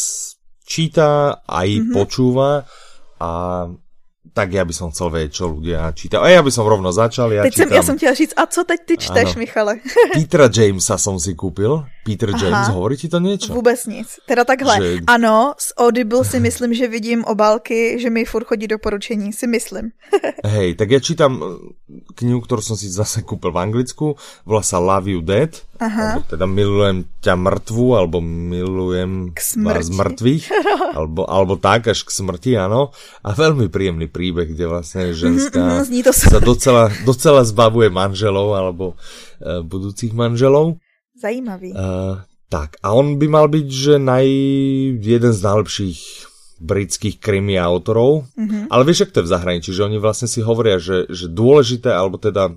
číta, 0.66 1.40
aj 1.48 1.68
mm-hmm. 1.68 1.92
počúva 1.92 2.64
a 3.20 3.31
tak 4.35 4.53
já 4.53 4.64
bych 4.64 4.77
chcel 4.77 5.11
vědět, 5.11 5.33
čo 5.33 5.48
ľudia 5.48 5.92
čítají. 5.92 6.22
A 6.22 6.29
já 6.29 6.42
bych 6.42 6.59
rovno 6.59 6.92
začal. 6.92 7.33
Já 7.33 7.42
teď 7.42 7.55
čítam... 7.55 7.68
jsem, 7.68 7.77
já 7.77 7.83
jsem 7.83 7.96
chtěla 7.96 8.14
říct, 8.14 8.33
a 8.37 8.46
co 8.46 8.64
teď 8.64 8.81
ty 8.87 8.96
čteš, 8.96 9.24
ano. 9.24 9.35
Michale? 9.38 9.77
Petra 10.14 10.48
Jamesa 10.57 10.98
jsem 10.98 11.20
si 11.20 11.35
koupil. 11.35 11.87
Peter 12.05 12.31
Aha, 12.35 12.45
James, 12.45 12.69
hovorí 12.69 12.97
ti 12.97 13.09
to 13.09 13.19
něco? 13.19 13.55
Vůbec 13.55 13.87
nic. 13.87 14.09
Teda 14.27 14.45
takhle, 14.45 14.77
že... 14.83 14.99
ano, 15.07 15.55
z 15.59 15.73
Audible 15.77 16.25
si 16.25 16.40
myslím, 16.40 16.75
že 16.75 16.88
vidím 16.88 17.25
obálky, 17.25 17.97
že 18.01 18.11
mi 18.11 18.25
furt 18.25 18.45
chodí 18.45 18.67
doporučení, 18.67 19.33
si 19.33 19.47
myslím. 19.47 19.90
Hej, 20.45 20.75
tak 20.75 20.90
já 20.90 21.01
čítám 21.01 21.43
eh, 21.43 22.01
knihu, 22.14 22.40
kterou 22.40 22.61
jsem 22.61 22.77
si 22.77 22.90
zase 22.90 23.23
koupil 23.23 23.53
v 23.53 23.59
Anglicku, 23.59 24.17
volá 24.47 24.62
sa 24.62 24.79
Love 24.79 25.11
You 25.11 25.21
Dead, 25.21 25.62
Aha. 25.81 26.23
teda 26.31 26.47
milujem 26.47 27.05
ťa 27.21 27.35
mrtvu, 27.35 27.97
alebo 27.97 28.21
milujem 28.21 29.35
vás 29.64 29.88
mrtvých, 29.90 30.45
alebo, 30.97 31.27
alebo 31.27 31.57
tak, 31.57 31.88
až 31.88 32.07
k 32.07 32.11
smrti, 32.11 32.55
ano. 32.59 32.95
A 33.25 33.35
velmi 33.35 33.69
príjemný 33.69 34.07
príbeh, 34.07 34.49
kde 34.49 34.67
vlastně 34.67 35.14
ženská 35.14 35.85
mm, 35.85 36.03
to 36.03 36.12
sa 36.12 36.38
docela, 36.38 36.93
docela 37.05 37.45
zbavuje 37.45 37.90
manželov, 37.90 38.55
alebo 38.55 38.95
uh, 38.95 39.62
budúcich 39.64 40.12
manželov. 40.12 40.77
Zajímavý. 41.14 41.72
Uh, 41.72 42.20
tak, 42.50 42.79
a 42.83 42.94
on 42.94 43.18
by 43.18 43.27
mal 43.31 43.46
byť, 43.50 43.66
že 43.70 43.94
naj... 43.98 44.27
jeden 45.00 45.33
z 45.33 45.40
najlepších 45.40 46.00
britských 46.64 47.18
krimi 47.18 47.59
autorov, 47.59 48.31
mm-hmm. 48.38 48.70
ale 48.70 48.83
vieš, 48.87 49.05
jak 49.05 49.12
to 49.12 49.20
je 49.20 49.27
v 49.27 49.33
zahraničí, 49.35 49.70
že 49.74 49.85
oni 49.85 49.98
vlastne 49.98 50.31
si 50.31 50.40
hovoria, 50.40 50.79
že, 50.79 51.05
že 51.11 51.27
dôležité, 51.27 51.90
alebo 51.90 52.16
teda 52.16 52.55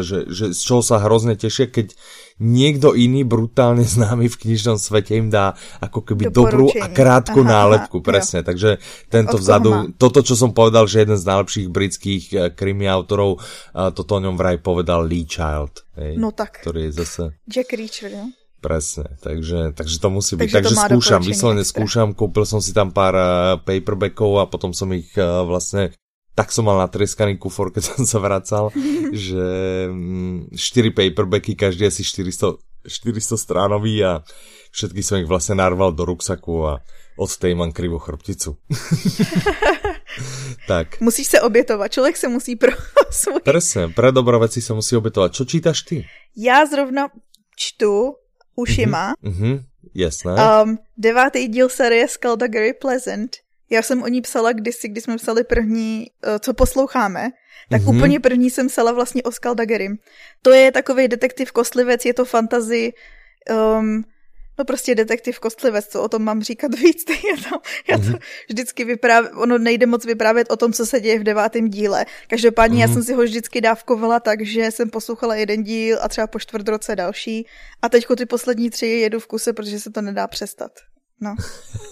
že, 0.00 0.26
že 0.32 0.50
z 0.50 0.60
čoho 0.64 0.82
sa 0.82 0.98
hrozne 0.98 1.38
tešia, 1.38 1.70
keď 1.70 1.94
niekto 2.42 2.98
iný 2.98 3.22
brutálne 3.22 3.86
známy 3.94 4.26
v 4.26 4.36
knižnom 4.40 4.80
svete 4.80 5.14
im 5.14 5.30
dá 5.30 5.54
ako 5.78 6.02
keby 6.02 6.34
dobrú 6.34 6.72
a 6.74 6.90
krátku 6.90 7.46
aha, 7.46 7.50
nálepku, 7.50 8.02
aha, 8.02 8.06
presne. 8.06 8.40
Jo. 8.42 8.48
Takže 8.50 8.70
tento 9.12 9.36
vzadu, 9.38 9.94
toto, 9.94 10.24
čo 10.26 10.34
som 10.34 10.50
povedal, 10.50 10.90
že 10.90 11.06
jeden 11.06 11.18
z 11.20 11.28
najlepších 11.28 11.68
britských 11.70 12.24
eh, 12.34 12.38
krimi 12.50 12.88
autorov, 12.90 13.38
toto 13.74 14.10
o 14.16 14.22
ňom 14.22 14.34
vraj 14.38 14.58
povedal 14.58 15.06
Lee 15.06 15.26
Child. 15.26 15.86
Hej, 15.98 16.12
no 16.18 16.34
tak. 16.34 16.62
Ktorý 16.62 16.90
je 16.90 16.92
zase... 17.04 17.22
Jack 17.46 17.74
Reacher, 17.74 18.10
jo? 18.10 18.26
Presne, 18.64 19.12
takže, 19.20 19.76
takže 19.76 19.96
to 20.00 20.08
musí 20.08 20.40
byť. 20.40 20.48
Takže, 20.48 20.56
takže 20.56 20.74
skúšam, 20.88 21.20
vyslovene 21.20 21.64
skúšam, 21.68 22.08
kúpil 22.16 22.48
som 22.48 22.64
si 22.64 22.72
tam 22.72 22.96
pár 22.96 23.12
uh, 23.12 23.28
paperbackov 23.60 24.40
a 24.40 24.48
potom 24.48 24.72
som 24.72 24.88
ich 24.96 25.12
vlastne 25.20 25.92
tak 26.34 26.50
som 26.50 26.66
mal 26.66 26.82
natreskaný 26.82 27.38
kufor, 27.38 27.70
keď 27.70 27.94
som 27.94 28.02
sa 28.06 28.18
vracal, 28.18 28.74
že 29.26 29.46
4 29.90 30.50
mm, 30.54 30.94
paperbacky, 30.94 31.54
každý 31.54 31.86
asi 31.86 32.02
400, 32.02 32.58
400 32.86 33.38
stránový 33.38 34.02
a 34.02 34.12
všetky 34.74 35.00
som 35.00 35.22
ich 35.22 35.30
vlastne 35.30 35.62
narval 35.62 35.94
do 35.94 36.02
ruksaku 36.02 36.54
a 36.66 36.72
od 37.14 37.30
tej 37.30 37.54
mám 37.54 37.70
krivou 37.70 38.02
chrbticu. 38.02 38.58
tak. 40.70 41.00
Musíš 41.00 41.26
se 41.26 41.40
obětovat, 41.40 41.92
člověk 41.92 42.16
se 42.16 42.28
musí 42.28 42.56
pro 42.56 42.72
svůj... 43.10 43.40
Presne, 43.44 43.88
pre 43.88 44.12
dobro 44.12 44.38
veci 44.38 44.62
sa 44.62 44.74
musí 44.74 44.96
obětovat. 44.96 45.34
Čo 45.34 45.44
čítaš 45.44 45.82
ty? 45.82 46.06
Já 46.36 46.66
zrovna 46.66 47.08
čtu 47.56 48.18
ušima. 48.56 49.14
Mm-hmm, 49.22 49.54
mm-hmm, 49.54 49.62
jasné. 49.94 50.34
Um, 50.34 50.78
devátý 50.98 51.48
díl 51.48 51.68
série 51.68 52.08
Skullduggery 52.08 52.74
Pleasant 52.74 53.43
já 53.74 53.82
jsem 53.82 54.02
o 54.02 54.08
ní 54.08 54.20
psala 54.20 54.52
kdysi, 54.52 54.88
když 54.88 55.04
jsme 55.04 55.16
psali 55.16 55.44
první, 55.44 56.06
eh, 56.22 56.38
co 56.38 56.54
posloucháme, 56.54 57.30
tak 57.70 57.82
mm-hmm. 57.82 57.96
úplně 57.96 58.20
první 58.20 58.50
jsem 58.50 58.68
psala 58.68 58.92
vlastně 58.92 59.22
o 59.22 59.32
Skaldagerim. 59.32 59.96
To 60.42 60.50
je 60.50 60.72
takový 60.72 61.08
detektiv 61.08 61.52
kostlivec, 61.52 62.04
je 62.04 62.14
to 62.14 62.24
fantazy, 62.24 62.92
um, 63.78 64.04
no 64.58 64.64
prostě 64.64 64.94
detektiv 64.94 65.38
kostlivec, 65.38 65.86
co 65.86 66.02
o 66.02 66.08
tom 66.08 66.22
mám 66.22 66.42
říkat 66.42 66.74
víc, 66.78 67.04
je 67.10 67.36
to, 67.48 67.60
já 67.90 67.98
to 67.98 68.04
mm-hmm. 68.04 68.20
vždycky 68.48 68.84
vyprávět, 68.84 69.32
ono 69.34 69.58
nejde 69.58 69.86
moc 69.86 70.04
vyprávět 70.04 70.50
o 70.50 70.56
tom, 70.56 70.72
co 70.72 70.86
se 70.86 71.00
děje 71.00 71.18
v 71.18 71.22
devátém 71.22 71.68
díle. 71.68 72.06
Každopádně 72.28 72.76
mm-hmm. 72.76 72.80
já 72.80 72.86
mhm. 72.86 72.94
jsem 72.94 73.02
si 73.02 73.12
ho 73.12 73.22
vždycky 73.22 73.60
dávkovala 73.60 74.20
tak, 74.20 74.42
že 74.42 74.70
jsem 74.70 74.90
poslouchala 74.90 75.34
jeden 75.34 75.62
díl 75.62 75.98
a 76.02 76.08
třeba 76.08 76.26
po 76.26 76.38
čtvrt 76.38 76.68
roce 76.68 76.96
další 76.96 77.46
a 77.82 77.88
teďko 77.88 78.16
ty 78.16 78.26
poslední 78.26 78.70
tři 78.70 78.86
jedu 78.86 79.20
v 79.20 79.26
kuse, 79.26 79.52
protože 79.52 79.80
se 79.80 79.90
to 79.90 80.00
nedá 80.00 80.26
přestat. 80.26 80.72
No. 81.20 81.34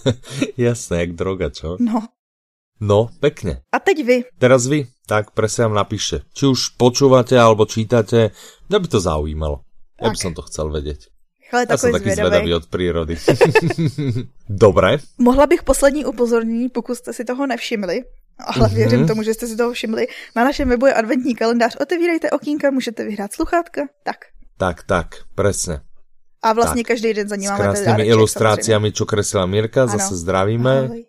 Jasné, 0.57 0.99
jak 1.07 1.13
droga, 1.13 1.51
čo? 1.51 1.77
No. 1.81 2.03
No, 2.83 3.09
pekne. 3.23 3.63
A 3.71 3.79
teď 3.79 3.99
vy. 4.03 4.17
Teraz 4.43 4.67
vy, 4.67 4.91
tak 5.07 5.31
presne 5.39 5.71
nám 5.71 5.87
napíšte. 5.87 6.27
Či 6.35 6.51
už 6.51 6.75
počúvate 6.75 7.39
alebo 7.39 7.63
čítate, 7.63 8.35
mňa 8.67 8.79
by 8.83 8.89
to 8.91 8.99
zaujímalo. 8.99 9.63
Tak. 9.95 10.03
Ja 10.03 10.09
by 10.11 10.19
som 10.19 10.33
to 10.35 10.43
chcel 10.43 10.67
vedieť. 10.67 11.13
Ale 11.53 11.67
Já 11.71 11.77
jsem 11.77 11.93
taky 11.93 12.11
zvedavý 12.11 12.55
od 12.55 12.67
přírody. 12.67 13.19
Dobré. 14.49 14.99
Mohla 15.19 15.47
bych 15.47 15.63
poslední 15.63 16.05
upozornění, 16.05 16.69
pokud 16.69 16.95
jste 16.95 17.13
si 17.13 17.25
toho 17.25 17.47
nevšimli, 17.47 18.05
ale 18.39 18.69
mm-hmm. 18.69 18.75
věřím 18.75 19.07
tomu, 19.07 19.23
že 19.23 19.35
jste 19.35 19.47
si 19.47 19.57
toho 19.57 19.73
všimli. 19.73 20.07
Na 20.37 20.45
našem 20.45 20.69
webu 20.69 20.87
je 20.87 20.95
adventní 20.95 21.35
kalendář. 21.35 21.77
Otevírejte 21.81 22.31
okýnka, 22.31 22.71
můžete 22.71 23.05
vyhrát 23.05 23.33
sluchátka. 23.33 23.83
Tak. 24.03 24.17
Tak, 24.57 24.83
tak, 24.83 25.07
presne. 25.35 25.81
A 26.43 26.53
vlastně 26.53 26.83
tak. 26.83 26.87
každý 26.87 27.15
den 27.15 27.29
za 27.29 27.37
ním 27.37 27.51
máme 27.51 27.77
S 27.77 27.83
krásnými 27.83 28.09
ilustráciami, 28.09 28.93
čo 28.93 29.07
kreslila 29.07 29.47
Mirka, 29.47 29.83
ano. 29.83 29.93
zase 29.95 30.17
zdravíme. 30.17 30.79
Ahoj. 30.91 31.05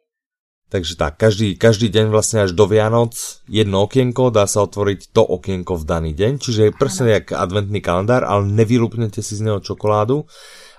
Takže 0.74 0.98
tak, 0.98 1.22
každý, 1.22 1.54
každý 1.54 1.94
deň 1.94 2.10
vlastne 2.10 2.50
až 2.50 2.58
do 2.58 2.66
Vianoc 2.66 3.14
jedno 3.46 3.86
okienko, 3.86 4.34
dá 4.34 4.50
sa 4.50 4.66
otvoriť 4.66 5.14
to 5.14 5.22
okienko 5.22 5.78
v 5.78 5.86
daný 5.86 6.12
deň, 6.18 6.42
čiže 6.42 6.62
je 6.66 6.72
presne 6.74 7.14
jak 7.14 7.30
adventný 7.30 7.78
kalendár, 7.78 8.26
ale 8.26 8.50
nevylúpnete 8.50 9.22
si 9.22 9.38
z 9.38 9.46
neho 9.46 9.62
čokoládu, 9.62 10.26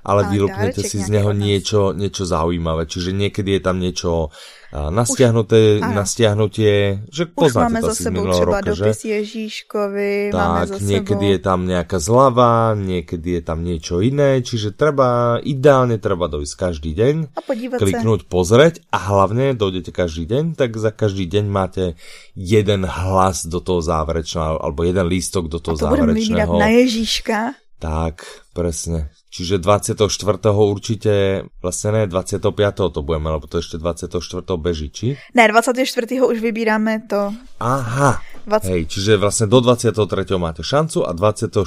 ale 0.03 0.35
vylúpnete 0.35 0.83
si 0.83 0.99
z 0.99 1.09
neho 1.15 1.31
niečo, 1.31 1.95
niečo 1.95 2.27
zaujímavé. 2.27 2.91
Čiže 2.91 3.15
niekedy 3.15 3.55
je 3.55 3.63
tam 3.63 3.79
niečo 3.79 4.35
nastiahnuté, 4.75 5.79
Už, 5.79 5.95
nastiahnutie, 5.95 7.07
že 7.07 7.31
poznáte 7.31 7.79
to 7.79 7.95
asi 7.95 8.03
z 8.03 8.11
minulého 8.11 8.43
roka, 8.43 8.75
že? 8.75 8.91
Ježíškovi, 8.91 10.35
tak, 10.35 10.39
máme 10.39 10.67
za 10.67 10.77
niekedy 10.83 11.27
sebou. 11.31 11.35
je 11.35 11.39
tam 11.39 11.61
nejaká 11.71 11.99
zlava, 12.03 12.75
niekedy 12.75 13.39
je 13.39 13.43
tam 13.47 13.63
niečo 13.63 14.03
iné, 14.03 14.43
čiže 14.43 14.75
treba, 14.75 15.39
ideálne 15.47 16.03
treba 16.03 16.27
dojsť 16.27 16.55
každý 16.59 16.91
deň, 16.91 17.15
a 17.39 17.41
kliknúť, 17.79 18.27
sa. 18.27 18.29
pozrieť 18.29 18.75
a 18.91 18.99
hlavne 18.99 19.55
dojdete 19.55 19.95
každý 19.95 20.27
deň, 20.27 20.45
tak 20.59 20.75
za 20.75 20.91
každý 20.91 21.31
deň 21.31 21.45
máte 21.47 21.85
jeden 22.35 22.83
hlas 22.83 23.47
do 23.47 23.63
toho 23.63 23.79
záverečného, 23.79 24.59
alebo 24.59 24.83
jeden 24.83 25.07
lístok 25.07 25.47
do 25.47 25.63
toho 25.63 25.79
a 25.79 25.81
to 25.81 25.85
záverečného. 25.87 26.51
na 26.59 26.69
Ježíška. 26.75 27.55
Tak, 27.79 28.27
presne. 28.57 29.15
Čiže 29.35 29.59
24. 29.59 30.07
určite, 30.55 31.43
vlastne 31.59 31.91
ne, 31.91 32.03
25. 32.07 32.55
to 32.95 33.01
budeme, 33.03 33.35
lebo 33.35 33.51
to 33.51 33.59
ešte 33.59 33.83
24. 33.83 34.15
beží, 34.63 34.95
či? 34.95 35.19
Ne, 35.35 35.51
24. 35.51 35.83
už 36.23 36.39
vybíráme 36.39 37.11
to. 37.11 37.35
Aha, 37.59 38.23
20... 38.47 38.71
hej, 38.71 38.83
čiže 38.87 39.19
vlastne 39.19 39.51
do 39.51 39.59
23. 39.59 40.39
máte 40.39 40.63
šancu 40.63 41.03
a 41.03 41.11
24. 41.11 41.67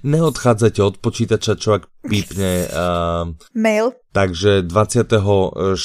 neodchádzajte 0.00 0.80
od 0.80 0.96
počítača, 0.96 1.60
človek 1.60 1.92
pípne... 2.08 2.64
Uh, 2.72 3.36
Mail. 3.52 3.92
Takže 4.16 4.64
24. 4.64 5.76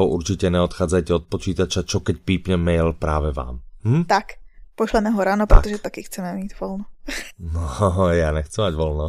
určite 0.00 0.48
neodchádzajte 0.48 1.12
od 1.12 1.24
počítača, 1.28 1.84
čo 1.84 2.00
keď 2.00 2.16
pípne 2.24 2.56
mail 2.56 2.96
práve 2.96 3.36
vám. 3.36 3.60
Hm? 3.84 4.08
Tak. 4.08 4.41
Pošleme 4.82 5.10
ho 5.10 5.24
ráno, 5.24 5.46
tak. 5.46 5.62
protože 5.62 5.78
taky 5.78 6.02
chceme 6.02 6.32
mít 6.34 6.60
volno. 6.60 6.84
No, 7.38 8.08
já 8.10 8.32
nechci 8.32 8.60
mít 8.60 8.74
volno. 8.74 9.08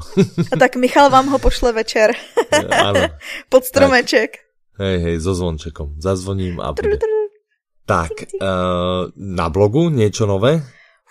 A 0.51 0.57
tak 0.59 0.75
Michal 0.75 1.09
vám 1.09 1.27
ho 1.27 1.39
pošle 1.39 1.71
večer. 1.71 2.11
Ano. 2.85 2.99
Pod 3.49 3.65
stromeček. 3.65 4.31
Tak. 4.31 4.41
Hej, 4.79 4.99
hej, 4.99 5.19
so 5.19 5.33
zvončekom. 5.33 5.93
Zazvoním 5.97 6.59
a 6.59 6.73
bude. 6.73 6.97
Tak, 7.85 8.11
uh, 8.41 8.47
na 9.15 9.49
blogu 9.49 9.89
něco 9.89 10.25
nové? 10.25 10.63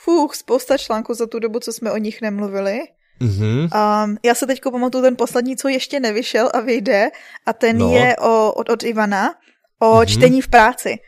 Fuch, 0.04 0.34
spousta 0.34 0.78
článků 0.78 1.14
za 1.14 1.26
tu 1.26 1.38
dobu, 1.38 1.60
co 1.60 1.72
jsme 1.72 1.92
o 1.92 1.96
nich 1.96 2.22
nemluvili. 2.22 2.80
Mm-hmm. 3.20 3.68
Um, 4.04 4.16
já 4.24 4.34
se 4.34 4.46
teď 4.46 4.60
pamatuju 4.62 5.04
ten 5.04 5.16
poslední, 5.16 5.56
co 5.56 5.68
ještě 5.68 6.00
nevyšel 6.00 6.50
a 6.54 6.60
vyjde, 6.60 7.10
a 7.46 7.52
ten 7.52 7.78
no. 7.78 7.92
je 7.92 8.16
o, 8.16 8.52
od, 8.52 8.68
od 8.68 8.82
Ivana, 8.82 9.34
o 9.78 9.86
mm-hmm. 9.86 10.06
čtení 10.06 10.40
v 10.40 10.48
práci. 10.48 10.98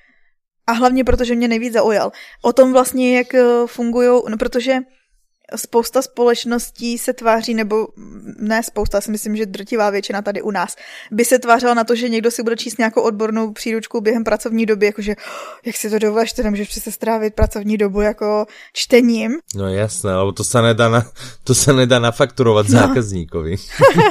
A 0.66 0.72
hlavně 0.72 1.04
protože 1.04 1.34
mě 1.34 1.48
nejvíc 1.48 1.72
zaujal. 1.72 2.12
O 2.42 2.52
tom 2.52 2.72
vlastně, 2.72 3.16
jak 3.16 3.34
eh, 3.34 3.44
fungují, 3.66 4.22
no 4.28 4.36
protože 4.38 4.78
spousta 5.56 6.02
společností 6.02 6.98
se 6.98 7.12
tváří, 7.12 7.54
nebo 7.54 7.86
ne 8.38 8.62
spousta, 8.62 9.00
si 9.00 9.10
myslím, 9.10 9.36
že 9.36 9.46
drtivá 9.46 9.90
většina 9.90 10.22
tady 10.22 10.42
u 10.42 10.50
nás, 10.50 10.76
by 11.10 11.24
se 11.24 11.38
tvářila 11.38 11.74
na 11.74 11.84
to, 11.84 11.94
že 11.94 12.08
někdo 12.08 12.30
si 12.30 12.42
bude 12.42 12.56
číst 12.56 12.78
nějakou 12.78 13.00
odbornou 13.00 13.52
příručku 13.52 14.00
během 14.00 14.24
pracovní 14.24 14.66
doby, 14.66 14.86
jakože 14.86 15.14
jak 15.66 15.76
si 15.76 15.90
to 15.90 15.98
dovolíš, 15.98 16.32
ty 16.32 16.42
nemůžeš 16.42 16.68
přece 16.68 16.92
strávit 16.92 17.34
pracovní 17.34 17.76
dobu 17.76 18.00
jako 18.00 18.46
čtením. 18.72 19.32
No 19.54 19.68
jasné, 19.68 20.12
ale 20.12 20.32
to 20.32 20.44
se 20.44 20.62
nedá, 20.62 20.88
na, 20.88 21.06
to 21.44 21.54
se 21.54 21.72
nedá 21.72 21.98
nafakturovat 21.98 22.68
no. 22.68 22.78
zákazníkovi. 22.78 23.56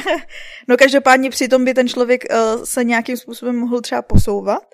no 0.68 0.78
každopádně 0.78 1.30
přitom 1.30 1.66
by 1.66 1.74
ten 1.74 1.88
člověk 1.88 2.24
uh, 2.32 2.63
se 2.63 2.84
nějakým 2.84 3.18
způsobem 3.18 3.56
mohl 3.56 3.82
třeba 3.82 4.02
posouvat 4.02 4.73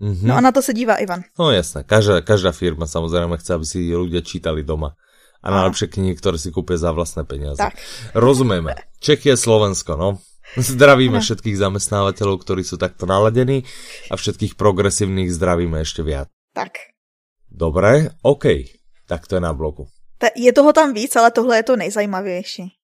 Mm-hmm. 0.00 0.26
No 0.26 0.36
a 0.36 0.40
na 0.40 0.52
to 0.52 0.62
se 0.62 0.72
dívá 0.72 0.96
Ivan. 0.96 1.22
No 1.38 1.50
jasné, 1.50 1.84
každá, 1.84 2.20
každá 2.20 2.52
firma 2.52 2.86
samozřejmě 2.86 3.36
chce, 3.36 3.54
aby 3.54 3.66
si 3.66 3.78
ľudia 3.94 4.24
čítali 4.24 4.64
doma. 4.64 4.96
A 5.40 5.48
najlepšie 5.48 5.88
knihy, 5.88 6.20
ktoré 6.20 6.36
si 6.36 6.52
kúpia 6.52 6.76
za 6.76 6.92
vlastné 6.92 7.24
peniaze. 7.24 7.56
Tak. 7.56 7.72
Rozumieme. 8.12 8.76
Čechy 9.00 9.32
je 9.32 9.40
Slovensko, 9.40 9.96
no. 9.96 10.20
Zdravíme 10.60 11.16
no. 11.16 11.24
všetkých 11.24 11.56
zamestnávateľov, 11.56 12.44
ktorí 12.44 12.60
sú 12.60 12.76
takto 12.76 13.08
naladení 13.08 13.64
a 14.12 14.20
všetkých 14.20 14.60
progresívnych 14.60 15.32
zdravíme 15.32 15.80
ešte 15.80 16.04
viac. 16.04 16.28
Tak. 16.52 16.92
Dobre, 17.48 18.12
OK. 18.20 18.68
Tak 19.08 19.24
to 19.24 19.40
je 19.40 19.42
na 19.42 19.56
bloku. 19.56 19.88
Je 20.36 20.52
toho 20.52 20.72
tam 20.76 20.92
víc, 20.92 21.16
ale 21.16 21.32
tohle 21.32 21.56
je 21.56 21.62
to 21.62 21.76
nejzajímavější. 21.76 22.79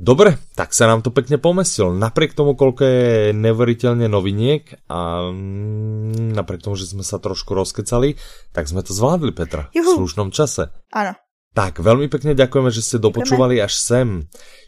Dobre, 0.00 0.40
tak 0.56 0.72
sa 0.72 0.88
nám 0.88 1.04
to 1.04 1.12
pekne 1.12 1.36
pomestilo. 1.36 1.92
Napriek 1.92 2.32
tomu, 2.32 2.56
koľko 2.56 2.82
je 2.88 3.08
neveriteľne 3.36 4.08
noviniek 4.08 4.64
a 4.88 5.28
mm, 5.28 6.32
napriek 6.32 6.64
tomu, 6.64 6.80
že 6.80 6.88
sme 6.88 7.04
sa 7.04 7.20
trošku 7.20 7.52
rozkecali, 7.52 8.16
tak 8.56 8.64
sme 8.64 8.80
to 8.80 8.96
zvládli, 8.96 9.36
Petra, 9.36 9.68
Juhu. 9.76 9.92
v 9.92 9.96
slušnom 10.00 10.32
čase. 10.32 10.72
Áno. 10.96 11.12
Tak, 11.52 11.84
veľmi 11.84 12.08
pekne 12.08 12.32
ďakujeme, 12.32 12.72
že 12.72 12.80
ste 12.80 12.96
dopočúvali 12.96 13.60
až 13.60 13.76
sem. 13.76 14.08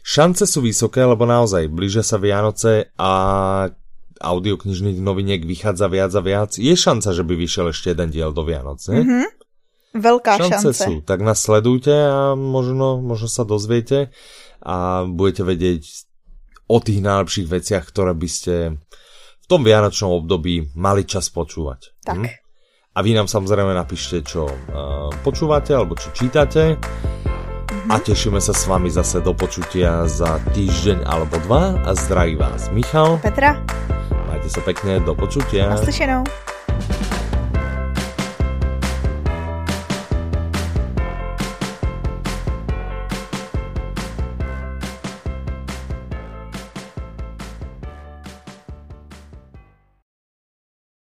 Šance 0.05 0.45
sú 0.45 0.61
vysoké, 0.61 1.01
lebo 1.01 1.25
naozaj 1.25 1.65
blížia 1.65 2.05
sa 2.05 2.21
Vianoce 2.21 2.93
a 3.01 3.11
audioknižných 4.21 5.01
noviniek 5.01 5.41
vychádza 5.41 5.89
viac 5.89 6.13
a 6.13 6.21
viac. 6.21 6.61
Je 6.61 6.77
šanca, 6.77 7.09
že 7.09 7.25
by 7.25 7.33
vyšiel 7.33 7.73
ešte 7.73 7.89
jeden 7.89 8.13
diel 8.13 8.29
do 8.29 8.45
Vianoc, 8.45 8.85
ne? 8.85 9.01
Mm-hmm. 9.01 9.27
Veľká 9.93 10.41
šance. 10.41 10.73
šance. 10.73 10.85
sú, 10.89 10.93
tak 11.05 11.21
nás 11.21 11.37
sledujte 11.37 11.93
a 11.93 12.33
možno, 12.33 12.97
možno 12.97 13.29
sa 13.29 13.45
dozviete 13.45 14.09
a 14.63 15.03
budete 15.03 15.43
vedieť 15.43 15.81
o 16.71 16.79
tých 16.79 17.03
najlepších 17.03 17.47
veciach, 17.51 17.83
ktoré 17.83 18.15
by 18.15 18.29
ste 18.31 18.79
v 19.43 19.45
tom 19.51 19.67
vianočnom 19.67 20.23
období 20.23 20.71
mali 20.79 21.03
čas 21.03 21.27
počúvať. 21.27 21.99
Tak. 22.07 22.17
Hm? 22.17 22.27
A 22.93 22.99
vy 23.01 23.11
nám 23.17 23.25
samozrejme 23.25 23.73
napíšte, 23.73 24.21
čo 24.21 24.45
uh, 24.45 25.09
počúvate 25.25 25.73
alebo 25.73 25.97
čo 25.97 26.13
čítate. 26.13 26.77
Mm-hmm. 26.77 27.89
A 27.89 27.99
tešíme 27.99 28.37
sa 28.37 28.53
s 28.53 28.69
vami 28.69 28.87
zase 28.93 29.19
do 29.19 29.33
počutia 29.33 30.05
za 30.05 30.37
týždeň 30.53 31.03
alebo 31.03 31.41
dva. 31.49 31.75
A 31.83 31.97
zdraví 31.97 32.37
vás 32.37 32.69
Michal. 32.69 33.17
Petra. 33.19 33.57
Majte 34.29 34.47
sa 34.47 34.61
pekne, 34.61 35.01
do 35.01 35.17
počutia. 35.17 35.73
Naslyšenou. 35.73 36.23